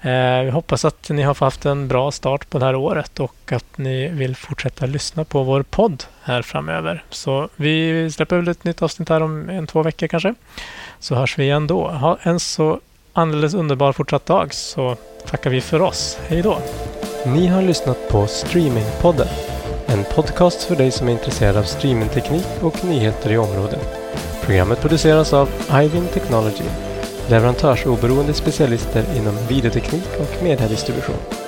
[0.00, 3.52] eh, vi hoppas att ni har haft en bra start på det här året och
[3.52, 7.04] att ni vill fortsätta lyssna på vår podd här framöver.
[7.10, 10.34] Så vi släpper väl ett nytt avsnitt här om en, två veckor kanske.
[10.98, 11.88] Så hörs vi igen då.
[11.88, 12.80] Ha en så
[13.12, 16.18] alldeles underbar fortsatt dag så tackar vi för oss.
[16.28, 16.58] Hej då!
[17.34, 19.26] Ni har lyssnat på Streamingpodden.
[19.86, 23.98] En podcast för dig som är intresserad av streamingteknik och nyheter i området.
[24.42, 26.64] Programmet produceras av Ivin Technology,
[27.30, 31.47] leverantörsoberoende specialister inom videoteknik och mediedistribution.